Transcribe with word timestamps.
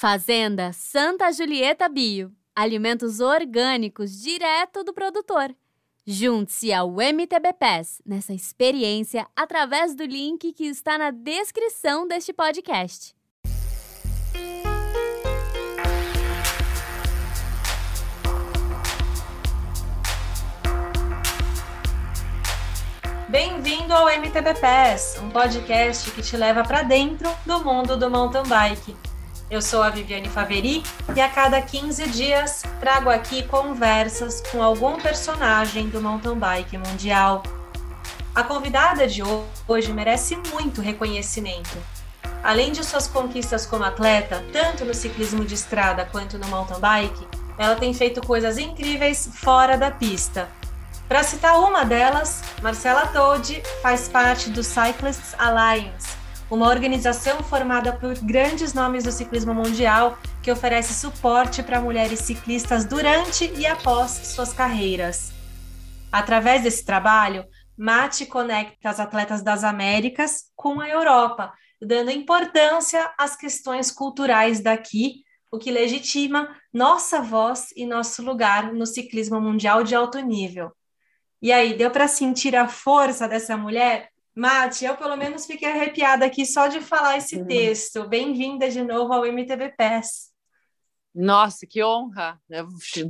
Fazenda 0.00 0.72
Santa 0.72 1.32
Julieta 1.32 1.88
Bio. 1.88 2.30
Alimentos 2.54 3.18
orgânicos 3.18 4.22
direto 4.22 4.84
do 4.84 4.92
produtor. 4.92 5.52
Junte-se 6.06 6.72
ao 6.72 6.88
MTB 6.88 7.52
Pass 7.54 8.00
nessa 8.06 8.32
experiência 8.32 9.26
através 9.34 9.96
do 9.96 10.04
link 10.04 10.52
que 10.52 10.66
está 10.66 10.96
na 10.98 11.10
descrição 11.10 12.06
deste 12.06 12.32
podcast. 12.32 13.12
Bem-vindo 23.28 23.92
ao 23.92 24.06
MTB 24.06 24.60
Pass, 24.60 25.20
um 25.20 25.30
podcast 25.30 26.08
que 26.12 26.22
te 26.22 26.36
leva 26.36 26.62
para 26.62 26.82
dentro 26.82 27.28
do 27.44 27.64
mundo 27.64 27.96
do 27.96 28.08
mountain 28.08 28.44
bike. 28.44 29.07
Eu 29.50 29.62
sou 29.62 29.82
a 29.82 29.88
Viviane 29.88 30.28
Faveri 30.28 30.82
e 31.16 31.20
a 31.22 31.28
cada 31.30 31.62
15 31.62 32.06
dias 32.08 32.62
trago 32.80 33.08
aqui 33.08 33.42
conversas 33.44 34.42
com 34.52 34.62
algum 34.62 35.00
personagem 35.00 35.88
do 35.88 36.02
mountain 36.02 36.38
bike 36.38 36.76
mundial. 36.76 37.42
A 38.34 38.42
convidada 38.42 39.08
de 39.08 39.22
hoje 39.66 39.90
merece 39.90 40.36
muito 40.52 40.82
reconhecimento. 40.82 41.78
Além 42.44 42.72
de 42.72 42.84
suas 42.84 43.06
conquistas 43.06 43.64
como 43.64 43.84
atleta, 43.84 44.44
tanto 44.52 44.84
no 44.84 44.92
ciclismo 44.92 45.42
de 45.42 45.54
estrada 45.54 46.04
quanto 46.04 46.36
no 46.36 46.46
mountain 46.48 46.78
bike, 46.78 47.26
ela 47.56 47.74
tem 47.74 47.94
feito 47.94 48.20
coisas 48.20 48.58
incríveis 48.58 49.30
fora 49.32 49.78
da 49.78 49.90
pista. 49.90 50.46
Para 51.08 51.22
citar 51.22 51.58
uma 51.58 51.86
delas, 51.86 52.42
Marcela 52.60 53.06
Todi 53.06 53.62
faz 53.80 54.08
parte 54.08 54.50
do 54.50 54.62
Cyclists 54.62 55.34
Alliance, 55.38 56.17
uma 56.50 56.68
organização 56.68 57.42
formada 57.42 57.92
por 57.92 58.18
grandes 58.20 58.72
nomes 58.72 59.04
do 59.04 59.12
ciclismo 59.12 59.54
mundial 59.54 60.18
que 60.42 60.50
oferece 60.50 60.94
suporte 60.94 61.62
para 61.62 61.80
mulheres 61.80 62.20
ciclistas 62.20 62.84
durante 62.84 63.52
e 63.54 63.66
após 63.66 64.10
suas 64.10 64.52
carreiras. 64.52 65.32
Através 66.10 66.62
desse 66.62 66.84
trabalho, 66.84 67.44
Mate 67.76 68.26
conecta 68.26 68.88
as 68.88 68.98
atletas 68.98 69.42
das 69.42 69.62
Américas 69.62 70.50
com 70.56 70.80
a 70.80 70.88
Europa, 70.88 71.52
dando 71.80 72.10
importância 72.10 73.12
às 73.16 73.36
questões 73.36 73.90
culturais 73.90 74.60
daqui, 74.60 75.22
o 75.50 75.58
que 75.58 75.70
legitima 75.70 76.48
nossa 76.72 77.22
voz 77.22 77.68
e 77.76 77.86
nosso 77.86 78.22
lugar 78.22 78.72
no 78.72 78.84
ciclismo 78.84 79.40
mundial 79.40 79.84
de 79.84 79.94
alto 79.94 80.18
nível. 80.18 80.72
E 81.40 81.52
aí, 81.52 81.76
deu 81.76 81.90
para 81.90 82.08
sentir 82.08 82.56
a 82.56 82.66
força 82.66 83.28
dessa 83.28 83.56
mulher? 83.56 84.08
Mate, 84.38 84.84
eu 84.84 84.96
pelo 84.96 85.16
menos 85.16 85.46
fiquei 85.46 85.68
arrepiada 85.68 86.24
aqui 86.24 86.46
só 86.46 86.68
de 86.68 86.80
falar 86.80 87.16
esse 87.16 87.38
uhum. 87.38 87.44
texto. 87.44 88.08
Bem-vinda 88.08 88.70
de 88.70 88.84
novo 88.84 89.12
ao 89.12 89.26
MTV 89.26 89.74
Pass. 89.76 90.30
Nossa, 91.12 91.66
que 91.66 91.82
honra! 91.82 92.40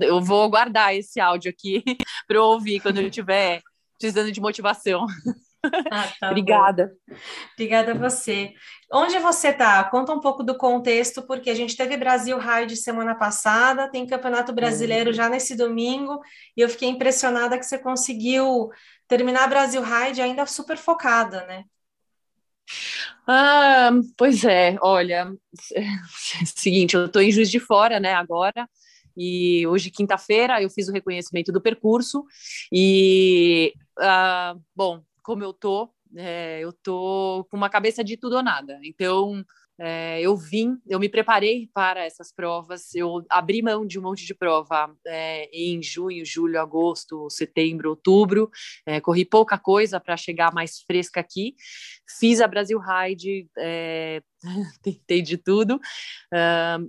Eu 0.01 0.23
vou 0.23 0.49
guardar 0.49 0.97
esse 0.97 1.21
áudio 1.21 1.51
aqui 1.51 1.84
para 2.27 2.43
ouvir 2.43 2.81
quando 2.81 3.03
eu 3.03 3.09
estiver 3.09 3.61
precisando 3.99 4.33
de 4.33 4.41
motivação. 4.41 5.05
Ah, 5.91 6.09
tá 6.19 6.31
Obrigada. 6.31 6.97
Bom. 7.06 7.17
Obrigada 7.53 7.93
a 7.93 7.95
você. 7.95 8.55
Onde 8.91 9.19
você 9.19 9.49
está? 9.49 9.84
Conta 9.84 10.12
um 10.12 10.21
pouco 10.21 10.43
do 10.43 10.56
contexto, 10.56 11.21
porque 11.23 11.51
a 11.51 11.55
gente 11.55 11.77
teve 11.77 11.97
Brasil 11.97 12.39
Ride 12.39 12.77
semana 12.77 13.15
passada, 13.15 13.91
tem 13.91 14.06
Campeonato 14.06 14.53
Brasileiro 14.53 15.11
uhum. 15.11 15.17
já 15.17 15.29
nesse 15.29 15.56
domingo, 15.56 16.21
e 16.56 16.61
eu 16.62 16.69
fiquei 16.69 16.89
impressionada 16.89 17.59
que 17.59 17.67
você 17.67 17.77
conseguiu 17.77 18.71
terminar 19.09 19.48
Brasil 19.48 19.83
Ride 19.83 20.20
ainda 20.20 20.47
super 20.47 20.77
focada, 20.77 21.47
né? 21.47 21.64
Ah, 23.27 23.91
pois 24.17 24.45
é, 24.45 24.77
olha, 24.81 25.33
seguinte, 26.47 26.95
eu 26.95 27.06
estou 27.06 27.23
em 27.23 27.31
Juiz 27.31 27.50
de 27.50 27.59
Fora, 27.59 27.98
né, 27.98 28.15
agora, 28.15 28.69
e 29.17 29.67
hoje, 29.67 29.91
quinta-feira, 29.91 30.62
eu 30.62 30.70
fiz 30.70 30.89
o 30.89 30.92
reconhecimento 30.92 31.50
do 31.50 31.61
percurso, 31.61 32.25
e, 32.73 33.73
ah, 33.98 34.55
bom, 34.75 35.03
como 35.22 35.43
eu 35.43 35.53
tô, 35.53 35.91
é, 36.16 36.60
eu 36.60 36.72
tô 36.72 37.47
com 37.50 37.56
uma 37.56 37.69
cabeça 37.69 38.04
de 38.04 38.16
tudo 38.16 38.37
ou 38.37 38.43
nada, 38.43 38.78
então 38.83 39.44
é, 39.81 40.21
eu 40.21 40.37
vim, 40.37 40.77
eu 40.89 40.99
me 40.99 41.09
preparei 41.09 41.71
para 41.72 42.05
essas 42.05 42.33
provas, 42.33 42.94
eu 42.94 43.25
abri 43.31 43.62
mão 43.62 43.87
de 43.87 43.99
um 43.99 44.03
monte 44.03 44.27
de 44.27 44.34
prova 44.34 44.93
é, 45.06 45.49
em 45.53 45.81
junho, 45.81 46.25
julho, 46.25 46.61
agosto, 46.61 47.31
setembro, 47.31 47.91
outubro, 47.91 48.50
é, 48.84 49.00
corri 49.00 49.25
pouca 49.25 49.56
coisa 49.56 50.00
para 50.00 50.16
chegar 50.16 50.53
mais 50.53 50.81
fresca 50.81 51.21
aqui, 51.21 51.55
fiz 52.19 52.41
a 52.41 52.49
Brasil 52.49 52.81
Ride, 52.81 53.49
é, 53.56 54.21
tentei 54.83 55.22
de 55.22 55.37
tudo, 55.37 55.81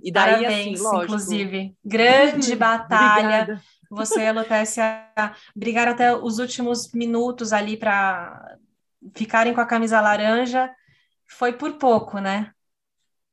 e 0.02 0.10
daí 0.10 0.34
assim, 0.34 0.42
Parabéns, 0.42 0.80
assim, 0.80 0.82
lógico... 0.82 1.04
inclusive, 1.04 1.74
grande 1.84 2.56
batalha, 2.56 3.42
Obrigada. 3.42 3.62
você 3.88 4.26
a 4.26 4.32
Lutécia 4.34 5.06
brigaram 5.54 5.92
até 5.92 6.14
os 6.14 6.38
últimos 6.40 6.92
minutos 6.92 7.52
ali 7.52 7.76
para 7.76 8.56
ficarem 9.14 9.54
com 9.54 9.60
a 9.60 9.66
camisa 9.66 10.00
laranja, 10.00 10.70
foi 11.26 11.52
por 11.52 11.74
pouco, 11.74 12.18
né? 12.18 12.52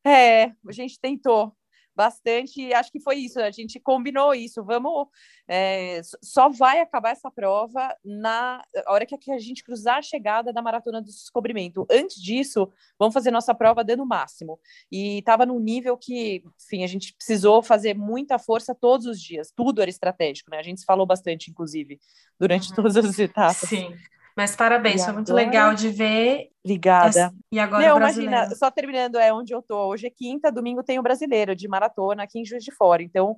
É, 0.07 0.53
a 0.67 0.71
gente 0.71 0.99
tentou 0.99 1.53
bastante 1.97 2.61
e 2.61 2.73
acho 2.75 2.91
que 2.91 2.99
foi 2.99 3.15
isso, 3.15 3.39
a 3.41 3.49
gente 3.49 3.79
combinou 3.79 4.31
isso, 4.31 4.63
vamos, 4.63 5.07
é, 5.47 5.99
só 6.21 6.47
vai 6.47 6.79
acabar 6.79 7.09
essa 7.09 7.31
prova 7.31 7.91
na 8.05 8.61
hora 8.85 9.03
que 9.03 9.15
a 9.31 9.39
gente 9.39 9.63
cruzar 9.63 9.97
a 9.97 10.01
chegada 10.03 10.53
da 10.53 10.61
Maratona 10.61 11.01
do 11.01 11.07
Descobrimento, 11.07 11.87
antes 11.89 12.21
disso, 12.21 12.71
vamos 12.99 13.15
fazer 13.15 13.31
nossa 13.31 13.55
prova 13.55 13.83
dando 13.83 14.03
o 14.03 14.07
máximo, 14.07 14.59
e 14.91 15.17
estava 15.17 15.43
num 15.43 15.59
nível 15.59 15.97
que, 15.97 16.43
enfim, 16.63 16.83
a 16.83 16.87
gente 16.87 17.15
precisou 17.15 17.63
fazer 17.63 17.95
muita 17.95 18.37
força 18.37 18.75
todos 18.75 19.07
os 19.07 19.19
dias, 19.19 19.51
tudo 19.55 19.81
era 19.81 19.89
estratégico, 19.89 20.51
né, 20.51 20.59
a 20.59 20.63
gente 20.63 20.85
falou 20.85 21.07
bastante, 21.07 21.49
inclusive, 21.49 21.99
durante 22.39 22.69
uhum. 22.69 22.75
todas 22.75 22.95
as 22.95 23.17
etapas. 23.17 23.57
Sim. 23.57 23.91
Mas 24.37 24.55
parabéns, 24.55 24.95
e 24.95 24.97
foi 24.97 25.03
agora... 25.05 25.15
muito 25.15 25.33
legal 25.33 25.73
de 25.73 25.89
ver. 25.89 26.51
Obrigada. 26.63 27.33
E 27.51 27.59
agora 27.59 27.87
Não, 27.87 27.97
imagina, 27.97 28.53
só 28.53 28.69
terminando, 28.69 29.17
é 29.17 29.33
onde 29.33 29.51
eu 29.51 29.63
tô. 29.63 29.87
Hoje 29.87 30.05
é 30.05 30.11
quinta, 30.11 30.51
domingo 30.51 30.83
tem 30.83 30.99
o 30.99 31.01
brasileiro 31.01 31.55
de 31.55 31.67
maratona 31.67 32.21
aqui 32.21 32.39
em 32.39 32.45
Juiz 32.45 32.63
de 32.63 32.71
Fora. 32.71 33.01
Então, 33.01 33.35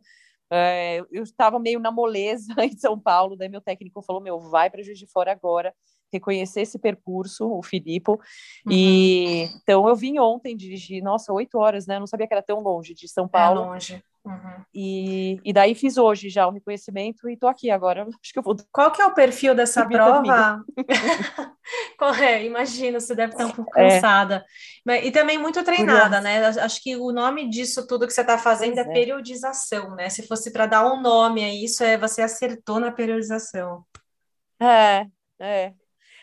é, 0.52 1.02
eu 1.10 1.24
estava 1.24 1.58
meio 1.58 1.80
na 1.80 1.90
moleza 1.90 2.54
em 2.66 2.78
São 2.78 3.00
Paulo, 3.00 3.38
daí 3.38 3.48
meu 3.48 3.62
técnico 3.62 4.02
falou: 4.02 4.22
meu, 4.22 4.42
vai 4.42 4.70
para 4.70 4.84
Juiz 4.84 5.00
de 5.00 5.08
Fora 5.08 5.32
agora, 5.32 5.74
reconhecer 6.12 6.62
esse 6.62 6.78
percurso, 6.78 7.50
o 7.50 7.64
Filipe. 7.64 8.12
Uhum. 8.12 8.20
E 8.70 9.44
então 9.62 9.88
eu 9.88 9.96
vim 9.96 10.20
ontem 10.20 10.54
dirigir, 10.54 11.02
nossa, 11.02 11.32
oito 11.32 11.58
horas, 11.58 11.88
né? 11.88 11.96
Eu 11.96 12.02
não 12.02 12.08
sabia 12.08 12.28
que 12.28 12.34
era 12.34 12.44
tão 12.44 12.60
longe 12.60 12.94
de 12.94 13.08
São 13.08 13.24
é 13.24 13.30
Paulo. 13.30 13.62
É 13.62 13.66
longe. 13.68 14.04
Uhum. 14.30 14.64
E, 14.72 15.40
e 15.44 15.52
daí 15.52 15.74
fiz 15.74 15.98
hoje 15.98 16.30
já 16.30 16.46
o 16.46 16.52
reconhecimento 16.52 17.28
e 17.28 17.36
tô 17.36 17.48
aqui 17.48 17.72
agora. 17.72 18.04
Acho 18.22 18.32
que 18.32 18.38
eu 18.38 18.44
vou. 18.44 18.56
Qual 18.72 18.92
que 18.92 19.02
é 19.02 19.06
o 19.06 19.14
perfil 19.14 19.56
dessa 19.56 19.84
prova? 19.88 20.64
é, 22.22 22.46
imagino, 22.46 23.02
você 23.02 23.16
deve 23.16 23.34
estar 23.34 23.48
um 23.48 23.52
pouco 23.52 23.72
é. 23.76 23.90
cansada. 23.90 24.46
É. 24.88 25.08
E 25.08 25.12
também 25.12 25.40
muito 25.40 25.64
treinada, 25.64 26.22
né? 26.22 26.46
Acho 26.46 26.82
que 26.84 26.96
o 26.96 27.12
nome 27.12 27.50
disso 27.50 27.88
tudo 27.88 28.06
que 28.06 28.14
você 28.14 28.22
está 28.22 28.38
fazendo 28.38 28.78
é, 28.78 28.82
é, 28.82 28.94
periodização, 28.94 29.96
né? 29.96 30.10
Se 30.10 30.28
fosse 30.28 30.54
para 30.54 30.68
dar 30.68 30.86
um 30.86 31.02
nome 31.02 31.44
a 31.44 31.52
isso, 31.52 31.84
é 31.84 31.98
você 31.98 32.22
acertou 32.22 32.80
na 32.80 32.92
periodização. 32.92 33.84
É, 34.62 35.08
é. 35.40 35.74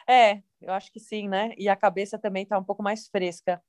É, 0.09 0.41
eu 0.61 0.72
acho 0.72 0.93
que 0.93 1.00
sim, 1.00 1.28
né? 1.28 1.50
E 1.59 1.69
a 1.69 1.75
cabeça 1.75 2.16
também 2.16 2.45
está 2.45 2.56
um 2.56 2.62
pouco 2.62 2.83
mais 2.83 3.09
fresca. 3.09 3.61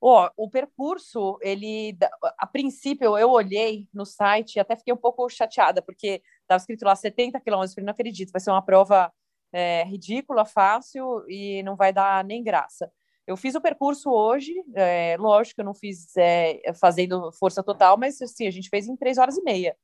Ó, 0.00 0.30
o 0.36 0.48
percurso, 0.48 1.38
ele, 1.42 1.96
a 2.38 2.46
princípio, 2.46 3.18
eu 3.18 3.30
olhei 3.30 3.86
no 3.92 4.06
site 4.06 4.56
e 4.56 4.60
até 4.60 4.74
fiquei 4.74 4.94
um 4.94 4.96
pouco 4.96 5.28
chateada, 5.28 5.82
porque 5.82 6.22
estava 6.40 6.56
escrito 6.56 6.84
lá 6.84 6.96
70 6.96 7.38
quilômetros, 7.40 7.74
falei, 7.74 7.84
não 7.84 7.92
acredito, 7.92 8.32
vai 8.32 8.40
ser 8.40 8.50
uma 8.50 8.62
prova 8.62 9.12
é, 9.52 9.84
ridícula, 9.84 10.46
fácil 10.46 11.24
e 11.28 11.62
não 11.64 11.76
vai 11.76 11.92
dar 11.92 12.24
nem 12.24 12.42
graça. 12.42 12.90
Eu 13.26 13.36
fiz 13.36 13.54
o 13.54 13.60
percurso 13.60 14.10
hoje, 14.10 14.54
é, 14.74 15.16
lógico 15.18 15.56
que 15.56 15.60
eu 15.60 15.66
não 15.66 15.74
fiz 15.74 16.16
é, 16.16 16.72
fazendo 16.80 17.30
força 17.32 17.62
total, 17.62 17.98
mas 17.98 18.20
assim, 18.22 18.46
a 18.46 18.50
gente 18.50 18.70
fez 18.70 18.88
em 18.88 18.96
três 18.96 19.18
horas 19.18 19.36
e 19.36 19.42
meia. 19.42 19.76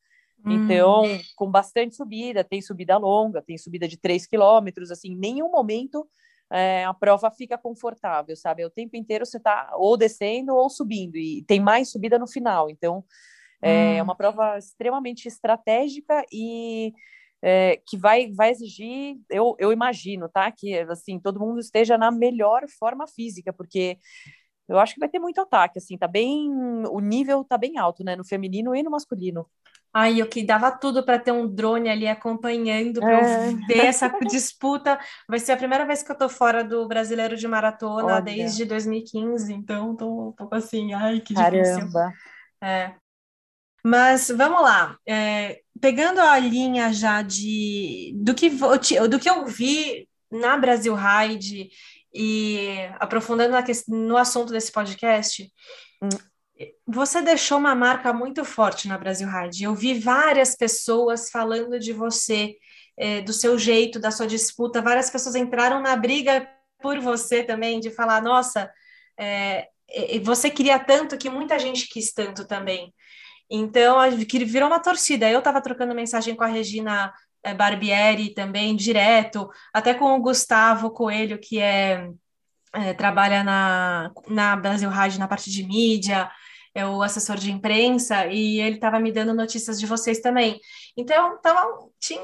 Hum. 0.44 0.52
Então, 0.52 1.04
com 1.36 1.50
bastante 1.50 1.94
subida, 1.94 2.42
tem 2.42 2.62
subida 2.62 2.96
longa, 2.96 3.42
tem 3.42 3.58
subida 3.58 3.86
de 3.86 3.98
três 3.98 4.26
quilômetros, 4.26 4.90
assim, 4.90 5.12
em 5.12 5.16
nenhum 5.16 5.50
momento 5.50 6.08
é, 6.50 6.84
a 6.84 6.94
prova 6.94 7.30
fica 7.30 7.58
confortável, 7.58 8.36
sabe? 8.36 8.64
O 8.64 8.70
tempo 8.70 8.96
inteiro 8.96 9.26
você 9.26 9.38
está 9.38 9.70
ou 9.74 9.96
descendo 9.96 10.54
ou 10.54 10.70
subindo, 10.70 11.16
e 11.16 11.42
tem 11.44 11.60
mais 11.60 11.90
subida 11.90 12.18
no 12.18 12.26
final. 12.26 12.70
Então, 12.70 13.04
é 13.62 14.00
hum. 14.00 14.04
uma 14.04 14.16
prova 14.16 14.58
extremamente 14.58 15.26
estratégica 15.26 16.24
e 16.32 16.92
é, 17.42 17.80
que 17.86 17.96
vai, 17.96 18.32
vai 18.32 18.50
exigir, 18.50 19.18
eu, 19.30 19.54
eu 19.58 19.72
imagino, 19.72 20.28
tá? 20.28 20.50
Que 20.50 20.78
assim, 20.80 21.18
todo 21.18 21.40
mundo 21.40 21.60
esteja 21.60 21.98
na 21.98 22.10
melhor 22.10 22.64
forma 22.78 23.06
física, 23.06 23.52
porque 23.52 23.98
eu 24.68 24.78
acho 24.78 24.94
que 24.94 25.00
vai 25.00 25.08
ter 25.08 25.18
muito 25.18 25.40
ataque, 25.40 25.78
assim, 25.78 25.96
tá 25.96 26.08
bem. 26.08 26.50
O 26.90 27.00
nível 27.00 27.44
tá 27.44 27.56
bem 27.56 27.78
alto, 27.78 28.02
né? 28.02 28.16
No 28.16 28.24
feminino 28.24 28.74
e 28.74 28.82
no 28.82 28.90
masculino. 28.90 29.46
Ai, 29.98 30.20
eu 30.20 30.28
que 30.28 30.44
dava 30.44 30.70
tudo 30.70 31.02
para 31.02 31.18
ter 31.18 31.32
um 31.32 31.48
drone 31.48 31.88
ali 31.88 32.06
acompanhando, 32.06 33.00
para 33.00 33.18
é. 33.18 33.48
eu 33.48 33.56
ver 33.66 33.86
essa 33.86 34.10
disputa. 34.28 35.00
Vai 35.26 35.38
ser 35.38 35.52
a 35.52 35.56
primeira 35.56 35.86
vez 35.86 36.02
que 36.02 36.12
eu 36.12 36.18
tô 36.18 36.28
fora 36.28 36.62
do 36.62 36.86
brasileiro 36.86 37.34
de 37.34 37.48
maratona 37.48 38.16
Olha. 38.16 38.20
desde 38.20 38.66
2015, 38.66 39.54
então 39.54 39.96
tô 39.96 40.28
um 40.28 40.32
pouco 40.32 40.54
assim, 40.54 40.92
ai, 40.92 41.20
que 41.20 41.32
Caramba. 41.32 41.62
difícil. 41.62 41.88
É. 42.62 42.94
Mas 43.82 44.28
vamos 44.28 44.60
lá, 44.60 44.98
é, 45.08 45.60
pegando 45.80 46.20
a 46.20 46.38
linha 46.38 46.92
já 46.92 47.22
de 47.22 48.12
do 48.16 48.34
que, 48.34 48.50
do 48.50 49.18
que 49.18 49.30
eu 49.30 49.46
vi 49.46 50.06
na 50.30 50.58
Brasil 50.58 50.94
Ride 50.94 51.70
e 52.12 52.68
aprofundando 53.00 53.52
na, 53.52 53.64
no 53.88 54.18
assunto 54.18 54.52
desse 54.52 54.70
podcast, 54.70 55.50
hum. 56.02 56.08
Você 56.86 57.20
deixou 57.22 57.58
uma 57.58 57.74
marca 57.74 58.12
muito 58.12 58.44
forte 58.44 58.88
na 58.88 58.96
Brasil 58.96 59.28
Ride. 59.28 59.64
Eu 59.64 59.74
vi 59.74 59.98
várias 59.98 60.56
pessoas 60.56 61.30
falando 61.30 61.78
de 61.78 61.92
você, 61.92 62.56
é, 62.96 63.20
do 63.20 63.32
seu 63.32 63.58
jeito, 63.58 63.98
da 63.98 64.10
sua 64.10 64.26
disputa. 64.26 64.82
Várias 64.82 65.10
pessoas 65.10 65.34
entraram 65.34 65.80
na 65.80 65.94
briga 65.96 66.48
por 66.80 66.98
você 67.00 67.42
também, 67.42 67.80
de 67.80 67.90
falar, 67.90 68.22
nossa, 68.22 68.70
é, 69.18 69.68
você 70.22 70.50
queria 70.50 70.78
tanto 70.78 71.18
que 71.18 71.30
muita 71.30 71.58
gente 71.58 71.88
quis 71.88 72.12
tanto 72.12 72.46
também. 72.46 72.92
Então, 73.50 73.96
virou 74.46 74.68
uma 74.68 74.80
torcida. 74.80 75.30
Eu 75.30 75.38
estava 75.38 75.60
trocando 75.60 75.94
mensagem 75.94 76.34
com 76.34 76.44
a 76.44 76.48
Regina 76.48 77.12
eh, 77.42 77.54
Barbieri 77.54 78.34
também, 78.34 78.74
direto, 78.74 79.48
até 79.72 79.94
com 79.94 80.16
o 80.16 80.20
Gustavo 80.20 80.90
Coelho, 80.90 81.38
que 81.38 81.60
é, 81.60 82.10
é 82.72 82.92
trabalha 82.94 83.42
na, 83.42 84.10
na 84.28 84.56
Brasil 84.56 84.88
Rádio 84.90 85.18
na 85.18 85.28
parte 85.28 85.50
de 85.50 85.64
mídia, 85.64 86.30
é 86.74 86.86
o 86.86 87.02
assessor 87.02 87.36
de 87.36 87.50
imprensa, 87.50 88.26
e 88.26 88.60
ele 88.60 88.76
estava 88.76 89.00
me 89.00 89.10
dando 89.10 89.32
notícias 89.32 89.80
de 89.80 89.86
vocês 89.86 90.20
também. 90.20 90.60
Então, 90.96 91.40
tava, 91.40 91.66
tinha, 91.98 92.20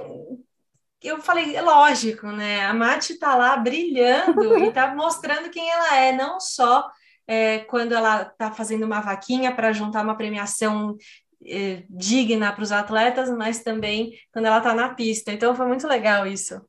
eu 1.02 1.20
falei, 1.20 1.56
é 1.56 1.62
lógico, 1.62 2.26
né? 2.28 2.64
A 2.64 2.74
Mati 2.74 3.14
está 3.14 3.34
lá 3.34 3.56
brilhando 3.56 4.58
e 4.58 4.68
está 4.68 4.92
mostrando 4.94 5.50
quem 5.50 5.68
ela 5.70 5.96
é, 5.96 6.12
não 6.12 6.38
só 6.38 6.88
é, 7.26 7.60
quando 7.60 7.92
ela 7.92 8.22
está 8.22 8.52
fazendo 8.52 8.84
uma 8.84 9.00
vaquinha 9.00 9.54
para 9.54 9.72
juntar 9.72 10.02
uma 10.02 10.16
premiação 10.16 10.96
é, 11.44 11.84
digna 11.88 12.52
para 12.52 12.62
os 12.62 12.72
atletas, 12.72 13.30
mas 13.30 13.62
também 13.62 14.12
quando 14.32 14.46
ela 14.46 14.58
está 14.58 14.74
na 14.74 14.94
pista. 14.94 15.32
Então 15.32 15.54
foi 15.54 15.66
muito 15.66 15.86
legal 15.88 16.26
isso. 16.26 16.60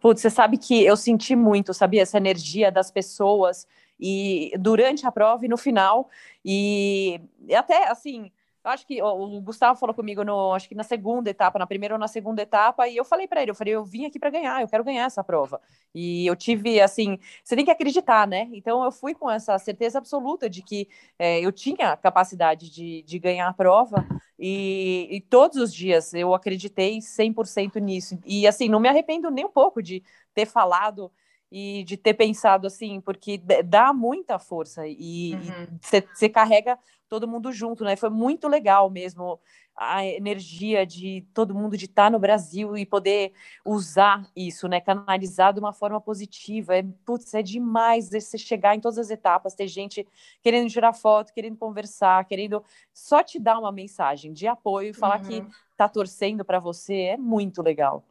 Putz, 0.00 0.20
você 0.22 0.30
sabe 0.30 0.56
que 0.58 0.84
eu 0.84 0.96
senti 0.96 1.36
muito, 1.36 1.74
sabia? 1.74 2.02
Essa 2.02 2.16
energia 2.18 2.72
das 2.72 2.90
pessoas 2.90 3.66
e 3.98 4.52
durante 4.58 5.06
a 5.06 5.12
prova 5.12 5.44
e 5.44 5.48
no 5.48 5.58
final. 5.58 6.08
E 6.44 7.20
até 7.54 7.88
assim, 7.90 8.32
eu 8.64 8.70
acho 8.70 8.86
que 8.86 9.02
o 9.02 9.40
Gustavo 9.40 9.78
falou 9.78 9.94
comigo 9.94 10.22
no, 10.22 10.52
acho 10.52 10.68
que 10.68 10.74
na 10.74 10.84
segunda 10.84 11.30
etapa, 11.30 11.58
na 11.58 11.66
primeira 11.66 11.94
ou 11.94 11.98
na 11.98 12.08
segunda 12.08 12.42
etapa, 12.42 12.86
e 12.86 12.96
eu 12.96 13.04
falei 13.04 13.26
para 13.26 13.40
ele, 13.40 13.50
eu 13.50 13.54
falei, 13.54 13.74
eu 13.74 13.84
vim 13.84 14.04
aqui 14.04 14.18
para 14.18 14.30
ganhar, 14.30 14.60
eu 14.60 14.68
quero 14.68 14.84
ganhar 14.84 15.04
essa 15.06 15.24
prova. 15.24 15.60
E 15.94 16.26
eu 16.26 16.36
tive 16.36 16.80
assim, 16.80 17.18
você 17.42 17.56
tem 17.56 17.64
que 17.64 17.70
acreditar, 17.70 18.26
né? 18.26 18.48
Então 18.52 18.84
eu 18.84 18.92
fui 18.92 19.14
com 19.14 19.30
essa 19.30 19.58
certeza 19.58 19.98
absoluta 19.98 20.48
de 20.48 20.62
que 20.62 20.88
é, 21.18 21.40
eu 21.40 21.50
tinha 21.50 21.96
capacidade 21.96 22.70
de, 22.70 23.02
de 23.02 23.18
ganhar 23.18 23.48
a 23.48 23.54
prova, 23.54 24.06
e, 24.38 25.08
e 25.10 25.20
todos 25.20 25.58
os 25.58 25.72
dias 25.72 26.14
eu 26.14 26.34
acreditei 26.34 26.98
100% 26.98 27.76
nisso. 27.80 28.18
E 28.24 28.46
assim, 28.46 28.68
não 28.68 28.80
me 28.80 28.88
arrependo 28.88 29.30
nem 29.30 29.44
um 29.44 29.50
pouco 29.50 29.82
de 29.82 30.02
ter 30.34 30.46
falado 30.46 31.10
e 31.50 31.82
de 31.84 31.96
ter 31.96 32.14
pensado 32.14 32.66
assim, 32.66 33.00
porque 33.00 33.38
dá 33.64 33.92
muita 33.92 34.38
força 34.38 34.86
e 34.86 35.36
você 35.80 36.26
uhum. 36.26 36.32
carrega 36.32 36.78
todo 37.08 37.26
mundo 37.26 37.52
junto, 37.52 37.82
né? 37.82 37.96
Foi 37.96 38.08
muito 38.08 38.46
legal 38.46 38.88
mesmo 38.88 39.40
a 39.76 40.04
energia 40.04 40.86
de 40.86 41.26
todo 41.34 41.54
mundo 41.54 41.76
de 41.76 41.86
estar 41.86 42.10
no 42.10 42.20
Brasil 42.20 42.76
e 42.76 42.86
poder 42.86 43.32
usar 43.64 44.30
isso, 44.36 44.68
né? 44.68 44.80
Canalizar 44.80 45.52
de 45.52 45.58
uma 45.58 45.72
forma 45.72 46.00
positiva. 46.00 46.76
É, 46.76 46.84
putz, 47.04 47.34
é 47.34 47.42
demais 47.42 48.10
você 48.10 48.38
chegar 48.38 48.76
em 48.76 48.80
todas 48.80 48.98
as 48.98 49.10
etapas, 49.10 49.54
ter 49.54 49.66
gente 49.66 50.06
querendo 50.42 50.70
tirar 50.70 50.92
foto, 50.92 51.32
querendo 51.32 51.56
conversar, 51.56 52.24
querendo 52.26 52.62
só 52.94 53.24
te 53.24 53.40
dar 53.40 53.58
uma 53.58 53.72
mensagem 53.72 54.32
de 54.32 54.46
apoio 54.46 54.90
e 54.90 54.94
falar 54.94 55.20
uhum. 55.22 55.26
que 55.26 55.46
tá 55.76 55.88
torcendo 55.88 56.44
para 56.44 56.60
você. 56.60 56.94
É 56.94 57.16
muito 57.16 57.60
legal 57.60 58.04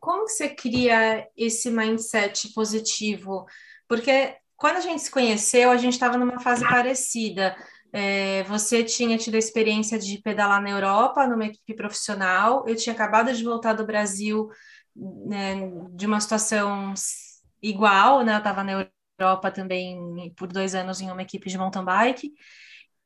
como 0.00 0.26
você 0.26 0.48
cria 0.48 1.28
esse 1.36 1.70
mindset 1.70 2.52
positivo? 2.54 3.44
Porque 3.86 4.34
quando 4.56 4.76
a 4.76 4.80
gente 4.80 5.02
se 5.02 5.10
conheceu, 5.10 5.70
a 5.70 5.76
gente 5.76 5.92
estava 5.92 6.16
numa 6.18 6.40
fase 6.40 6.66
parecida. 6.66 7.54
É, 7.92 8.42
você 8.44 8.82
tinha 8.82 9.18
tido 9.18 9.34
a 9.34 9.38
experiência 9.38 9.98
de 9.98 10.18
pedalar 10.18 10.62
na 10.62 10.70
Europa, 10.70 11.26
numa 11.26 11.46
equipe 11.46 11.74
profissional. 11.74 12.64
Eu 12.66 12.76
tinha 12.76 12.94
acabado 12.94 13.32
de 13.32 13.44
voltar 13.44 13.74
do 13.74 13.86
Brasil 13.86 14.48
né, 14.96 15.56
de 15.92 16.06
uma 16.06 16.20
situação 16.20 16.94
igual, 17.62 18.24
né? 18.24 18.34
Eu 18.34 18.38
estava 18.38 18.64
na 18.64 18.88
Europa 19.18 19.50
também 19.50 20.32
por 20.36 20.48
dois 20.48 20.74
anos 20.74 21.00
em 21.00 21.10
uma 21.10 21.22
equipe 21.22 21.48
de 21.48 21.58
mountain 21.58 21.84
bike. 21.84 22.32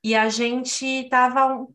E 0.02 0.14
a 0.14 0.29
gente 0.29 0.85
estava 0.85 1.67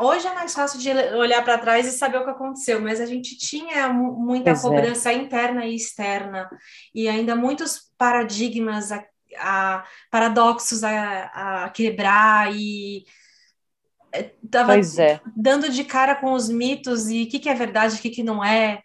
Hoje 0.00 0.26
é 0.26 0.34
mais 0.34 0.52
fácil 0.54 0.80
de 0.80 0.90
olhar 0.90 1.42
para 1.44 1.58
trás 1.58 1.86
e 1.86 1.90
saber 1.90 2.18
o 2.18 2.24
que 2.24 2.30
aconteceu, 2.30 2.80
mas 2.80 3.00
a 3.00 3.06
gente 3.06 3.36
tinha 3.38 3.88
muita 3.92 4.50
pois 4.50 4.64
é. 4.64 4.68
cobrança 4.68 5.12
é. 5.12 5.14
interna 5.14 5.66
e 5.66 5.76
externa, 5.76 6.48
e 6.94 7.08
ainda 7.08 7.36
muitos 7.36 7.92
paradigmas, 7.96 8.90
a, 8.90 9.04
a 9.38 9.84
paradoxos 10.10 10.82
a, 10.82 11.64
a, 11.64 11.70
quebrar, 11.70 12.52
e 12.54 13.04
estava 14.42 14.76
é. 14.78 15.20
dando 15.36 15.68
de 15.68 15.84
cara 15.84 16.16
com 16.16 16.32
os 16.32 16.48
mitos 16.48 17.08
e 17.08 17.22
o 17.22 17.28
que, 17.28 17.38
que 17.38 17.48
é 17.48 17.54
verdade, 17.54 17.96
o 17.96 18.00
que, 18.00 18.10
que 18.10 18.22
não 18.22 18.44
é, 18.44 18.82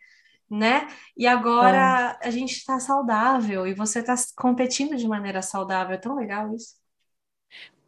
né? 0.49 0.87
E 1.17 1.25
agora 1.25 2.17
é. 2.21 2.27
a 2.27 2.31
gente 2.31 2.51
está 2.51 2.79
saudável 2.79 3.65
e 3.65 3.73
você 3.73 3.99
está 3.99 4.15
competindo 4.35 4.95
de 4.95 5.07
maneira 5.07 5.41
saudável, 5.41 5.95
é 5.95 5.97
tão 5.97 6.15
legal 6.15 6.53
isso. 6.53 6.75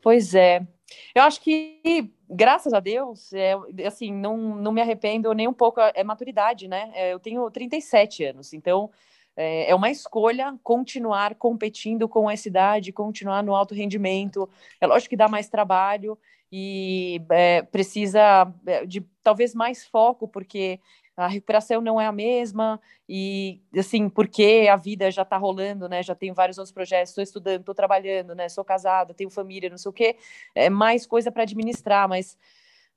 Pois 0.01 0.33
é. 0.33 0.65
Eu 1.13 1.23
acho 1.23 1.41
que 1.41 2.11
graças 2.29 2.73
a 2.73 2.79
Deus, 2.79 3.33
é, 3.33 3.53
assim, 3.85 4.11
não, 4.11 4.37
não 4.55 4.71
me 4.71 4.81
arrependo 4.81 5.33
nem 5.33 5.47
um 5.47 5.53
pouco, 5.53 5.79
é 5.81 6.03
maturidade, 6.03 6.67
né? 6.67 6.91
É, 6.93 7.13
eu 7.13 7.19
tenho 7.19 7.49
37 7.51 8.23
anos, 8.23 8.53
então 8.53 8.89
é, 9.35 9.69
é, 9.69 9.75
uma 9.75 9.89
escolha 9.89 10.57
continuar 10.63 11.35
competindo 11.35 12.07
com 12.07 12.29
essa 12.29 12.47
idade, 12.47 12.91
continuar 12.91 13.43
no 13.43 13.55
alto 13.55 13.73
rendimento. 13.73 14.49
É 14.79 14.87
lógico 14.87 15.11
que 15.11 15.17
dá 15.17 15.27
mais 15.27 15.49
trabalho 15.49 16.17
e 16.51 17.21
é, 17.29 17.61
precisa 17.61 18.51
é, 18.65 18.85
de 18.85 19.01
talvez 19.23 19.55
mais 19.55 19.85
foco, 19.85 20.27
porque 20.27 20.79
a 21.23 21.27
recuperação 21.27 21.81
não 21.81 21.99
é 21.99 22.05
a 22.05 22.11
mesma 22.11 22.79
e 23.07 23.61
assim 23.77 24.09
porque 24.09 24.67
a 24.71 24.75
vida 24.75 25.09
já 25.11 25.21
está 25.21 25.37
rolando, 25.37 25.87
né? 25.87 26.01
Já 26.01 26.15
tenho 26.15 26.33
vários 26.33 26.57
outros 26.57 26.73
projetos, 26.73 27.11
estou 27.11 27.23
estudando, 27.23 27.61
estou 27.61 27.75
trabalhando, 27.75 28.35
né? 28.35 28.49
Sou 28.49 28.63
casada, 28.63 29.13
tenho 29.13 29.29
família, 29.29 29.69
não 29.69 29.77
sei 29.77 29.89
o 29.89 29.93
quê, 29.93 30.17
é 30.55 30.69
mais 30.69 31.05
coisa 31.05 31.31
para 31.31 31.43
administrar, 31.43 32.07
mas 32.07 32.37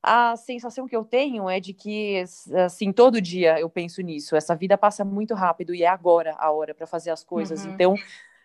a 0.03 0.37
sensação 0.37 0.87
que 0.87 0.95
eu 0.95 1.05
tenho 1.05 1.49
é 1.49 1.59
de 1.59 1.73
que 1.73 2.23
assim 2.65 2.93
todo 2.93 3.21
dia 3.21 3.59
eu 3.59 3.71
penso 3.71 4.03
nisso. 4.03 4.37
Essa 4.37 4.55
vida 4.55 4.77
passa 4.77 5.05
muito 5.05 5.35
rápido 5.35 5.75
e 5.75 5.83
é 5.83 5.87
agora 5.87 6.35
a 6.39 6.51
hora 6.51 6.75
para 6.75 6.87
fazer 6.87 7.11
as 7.11 7.25
coisas. 7.25 7.65
Uhum. 7.65 7.73
Então 7.73 7.95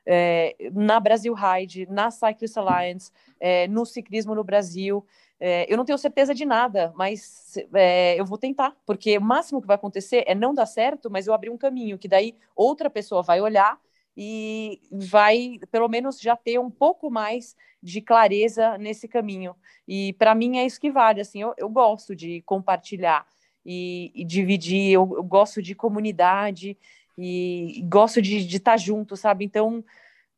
é, 0.05 0.55
na 0.73 0.99
Brasil 0.99 1.33
Ride, 1.33 1.87
na 1.89 2.11
Cyclist 2.11 2.57
Alliance, 2.57 3.11
é, 3.39 3.67
no 3.67 3.85
ciclismo 3.85 4.35
no 4.35 4.43
Brasil, 4.43 5.05
é, 5.39 5.71
eu 5.71 5.77
não 5.77 5.85
tenho 5.85 5.97
certeza 5.97 6.35
de 6.35 6.45
nada, 6.45 6.91
mas 6.95 7.55
é, 7.73 8.19
eu 8.19 8.25
vou 8.25 8.37
tentar, 8.37 8.75
porque 8.85 9.17
o 9.17 9.21
máximo 9.21 9.61
que 9.61 9.67
vai 9.67 9.75
acontecer 9.75 10.23
é 10.27 10.35
não 10.35 10.53
dar 10.53 10.65
certo, 10.65 11.09
mas 11.09 11.27
eu 11.27 11.33
abrir 11.33 11.49
um 11.49 11.57
caminho 11.57 11.97
que 11.97 12.07
daí 12.07 12.35
outra 12.55 12.89
pessoa 12.89 13.23
vai 13.23 13.39
olhar 13.39 13.79
e 14.17 14.81
vai, 14.91 15.59
pelo 15.71 15.87
menos, 15.87 16.19
já 16.19 16.35
ter 16.35 16.59
um 16.59 16.69
pouco 16.69 17.09
mais 17.09 17.55
de 17.81 18.01
clareza 18.01 18.77
nesse 18.77 19.07
caminho. 19.07 19.55
E 19.87 20.11
para 20.13 20.35
mim 20.35 20.57
é 20.57 20.65
isso 20.65 20.79
que 20.79 20.91
vale. 20.91 21.21
Assim, 21.21 21.41
eu, 21.41 21.53
eu 21.57 21.69
gosto 21.69 22.13
de 22.13 22.41
compartilhar 22.41 23.25
e, 23.65 24.11
e 24.13 24.25
dividir, 24.25 24.91
eu, 24.91 25.09
eu, 25.15 25.23
gosto 25.23 25.61
de 25.61 25.73
comunidade 25.73 26.77
e, 27.21 27.81
gosto 27.89 28.21
de 28.21 28.37
estar 28.37 28.71
tá 28.71 28.77
junto, 28.77 29.17
sabe? 29.17 29.45
Então 29.45 29.83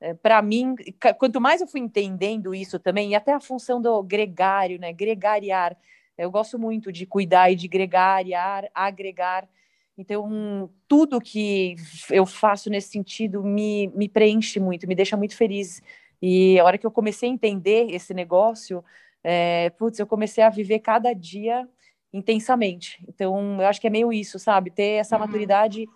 é, 0.01 0.15
para 0.15 0.41
mim, 0.41 0.75
quanto 1.19 1.39
mais 1.39 1.61
eu 1.61 1.67
fui 1.67 1.79
entendendo 1.79 2.55
isso 2.55 2.79
também, 2.79 3.11
e 3.11 3.15
até 3.15 3.31
a 3.33 3.39
função 3.39 3.79
do 3.79 4.01
gregário, 4.01 4.79
né? 4.79 4.91
Gregariar. 4.91 5.77
Eu 6.17 6.31
gosto 6.31 6.57
muito 6.57 6.91
de 6.91 7.05
cuidar 7.05 7.51
e 7.51 7.55
de 7.55 7.67
gregariar, 7.67 8.67
agregar. 8.73 9.47
Então, 9.95 10.71
tudo 10.87 11.21
que 11.21 11.75
eu 12.09 12.25
faço 12.25 12.69
nesse 12.69 12.89
sentido 12.89 13.43
me, 13.43 13.87
me 13.89 14.09
preenche 14.09 14.59
muito, 14.59 14.87
me 14.87 14.95
deixa 14.95 15.15
muito 15.15 15.35
feliz. 15.35 15.81
E 16.19 16.59
a 16.59 16.65
hora 16.65 16.77
que 16.77 16.85
eu 16.85 16.91
comecei 16.91 17.29
a 17.29 17.31
entender 17.31 17.91
esse 17.91 18.13
negócio, 18.13 18.83
é, 19.23 19.69
putz, 19.71 19.99
eu 19.99 20.07
comecei 20.07 20.43
a 20.43 20.49
viver 20.49 20.79
cada 20.79 21.13
dia 21.13 21.67
intensamente. 22.11 23.03
Então, 23.07 23.61
eu 23.61 23.67
acho 23.67 23.79
que 23.79 23.87
é 23.87 23.89
meio 23.89 24.11
isso, 24.11 24.39
sabe? 24.39 24.71
Ter 24.71 24.99
essa 24.99 25.15
uhum. 25.15 25.21
maturidade 25.21 25.87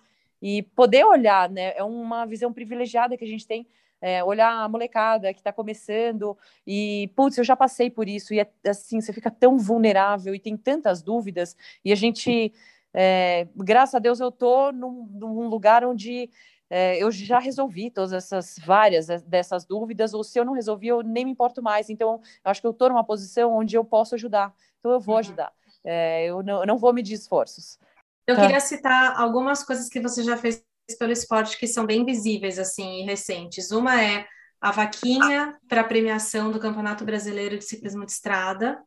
e 0.42 0.64
poder 0.64 1.06
olhar, 1.06 1.50
né? 1.50 1.74
É 1.76 1.84
uma 1.84 2.26
visão 2.26 2.52
privilegiada 2.54 3.18
que 3.18 3.24
a 3.24 3.28
gente 3.28 3.48
tem 3.48 3.68
é, 4.02 4.24
olhar 4.24 4.52
a 4.52 4.70
molecada 4.70 5.34
que 5.34 5.40
está 5.40 5.52
começando 5.52 6.38
e, 6.66 7.10
putz, 7.16 7.38
eu 7.38 7.44
já 7.44 7.56
passei 7.56 7.90
por 7.90 8.08
isso, 8.08 8.34
e 8.34 8.40
é, 8.40 8.50
assim, 8.68 9.02
você 9.02 9.12
fica 9.12 9.32
tão 9.32 9.58
vulnerável 9.58 10.36
e 10.36 10.40
tem 10.40 10.56
tantas 10.56 11.02
dúvidas, 11.02 11.56
e 11.84 11.92
a 11.92 11.96
gente, 11.96 12.54
é, 12.94 13.48
graças 13.56 13.96
a 13.96 14.00
Deus, 14.00 14.20
eu 14.20 14.32
tô 14.32 14.72
num, 14.72 15.08
num 15.12 15.48
lugar 15.48 15.84
onde 15.84 16.30
é, 16.70 17.02
eu 17.02 17.12
já 17.12 17.40
resolvi 17.40 17.90
todas 17.92 18.12
essas 18.12 18.58
várias 18.64 19.08
dessas 19.24 19.66
dúvidas, 19.66 20.14
ou 20.14 20.24
se 20.24 20.40
eu 20.40 20.46
não 20.46 20.54
resolvi, 20.54 20.88
eu 20.88 21.02
nem 21.02 21.26
me 21.26 21.32
importo 21.32 21.62
mais. 21.62 21.90
Então, 21.90 22.22
acho 22.44 22.62
que 22.62 22.68
eu 22.68 22.72
estou 22.72 22.90
numa 22.90 23.04
posição 23.04 23.56
onde 23.56 23.76
eu 23.78 23.86
posso 23.86 24.16
ajudar. 24.16 24.54
Então, 24.80 24.92
eu 24.92 25.00
vou 25.00 25.16
uhum. 25.16 25.20
ajudar. 25.20 25.54
É, 25.84 26.26
eu, 26.26 26.42
não, 26.42 26.62
eu 26.62 26.68
não 26.68 26.78
vou 26.78 26.92
medir 26.92 27.14
esforços. 27.14 27.80
Eu 28.28 28.36
tá. 28.36 28.42
queria 28.42 28.60
citar 28.60 29.20
algumas 29.20 29.64
coisas 29.64 29.88
que 29.88 30.00
você 30.00 30.24
já 30.24 30.36
fez 30.36 30.64
pelo 31.00 31.12
esporte 31.12 31.58
que 31.58 31.68
são 31.68 31.86
bem 31.86 32.06
visíveis, 32.06 32.60
assim, 32.60 33.02
e 33.02 33.06
recentes. 33.06 33.72
Uma 33.72 34.02
é 34.02 34.28
a 34.60 34.72
vaquinha 34.72 35.58
para 35.68 35.84
premiação 35.84 36.52
do 36.52 36.60
Campeonato 36.60 37.06
Brasileiro 37.06 37.58
de 37.58 37.66
Ciclismo 37.66 38.06
de 38.06 38.12
Estrada, 38.12 38.82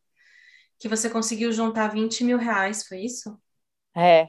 que 0.79 0.89
você 0.89 1.11
conseguiu 1.11 1.53
juntar 1.53 1.89
20 1.89 2.25
mil 2.25 2.39
reais, 2.39 2.87
foi 2.87 2.99
isso? 2.99 3.37
É. 3.95 4.29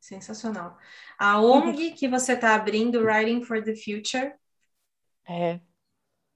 Sensacional. 0.00 0.76
A 1.18 1.40
ONG 1.40 1.92
que 1.96 2.08
você 2.08 2.32
está 2.32 2.54
abrindo, 2.54 3.04
Writing 3.04 3.42
for 3.42 3.62
the 3.62 3.74
Future. 3.74 4.32
É. 5.28 5.60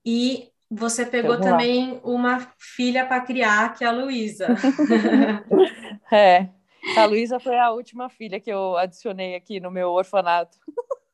E 0.04 0.50
você 0.70 1.04
pegou 1.04 1.40
também 1.40 2.00
uma 2.04 2.52
filha 2.58 3.06
para 3.06 3.20
criar, 3.20 3.74
que 3.74 3.84
é 3.84 3.86
a 3.86 3.92
Luísa. 3.92 4.48
é. 6.12 6.48
A 6.96 7.04
Luísa 7.04 7.38
foi 7.38 7.58
a 7.58 7.70
última 7.70 8.08
filha 8.08 8.40
que 8.40 8.50
eu 8.50 8.76
adicionei 8.76 9.34
aqui 9.34 9.60
no 9.60 9.70
meu 9.70 9.90
orfanato. 9.90 10.58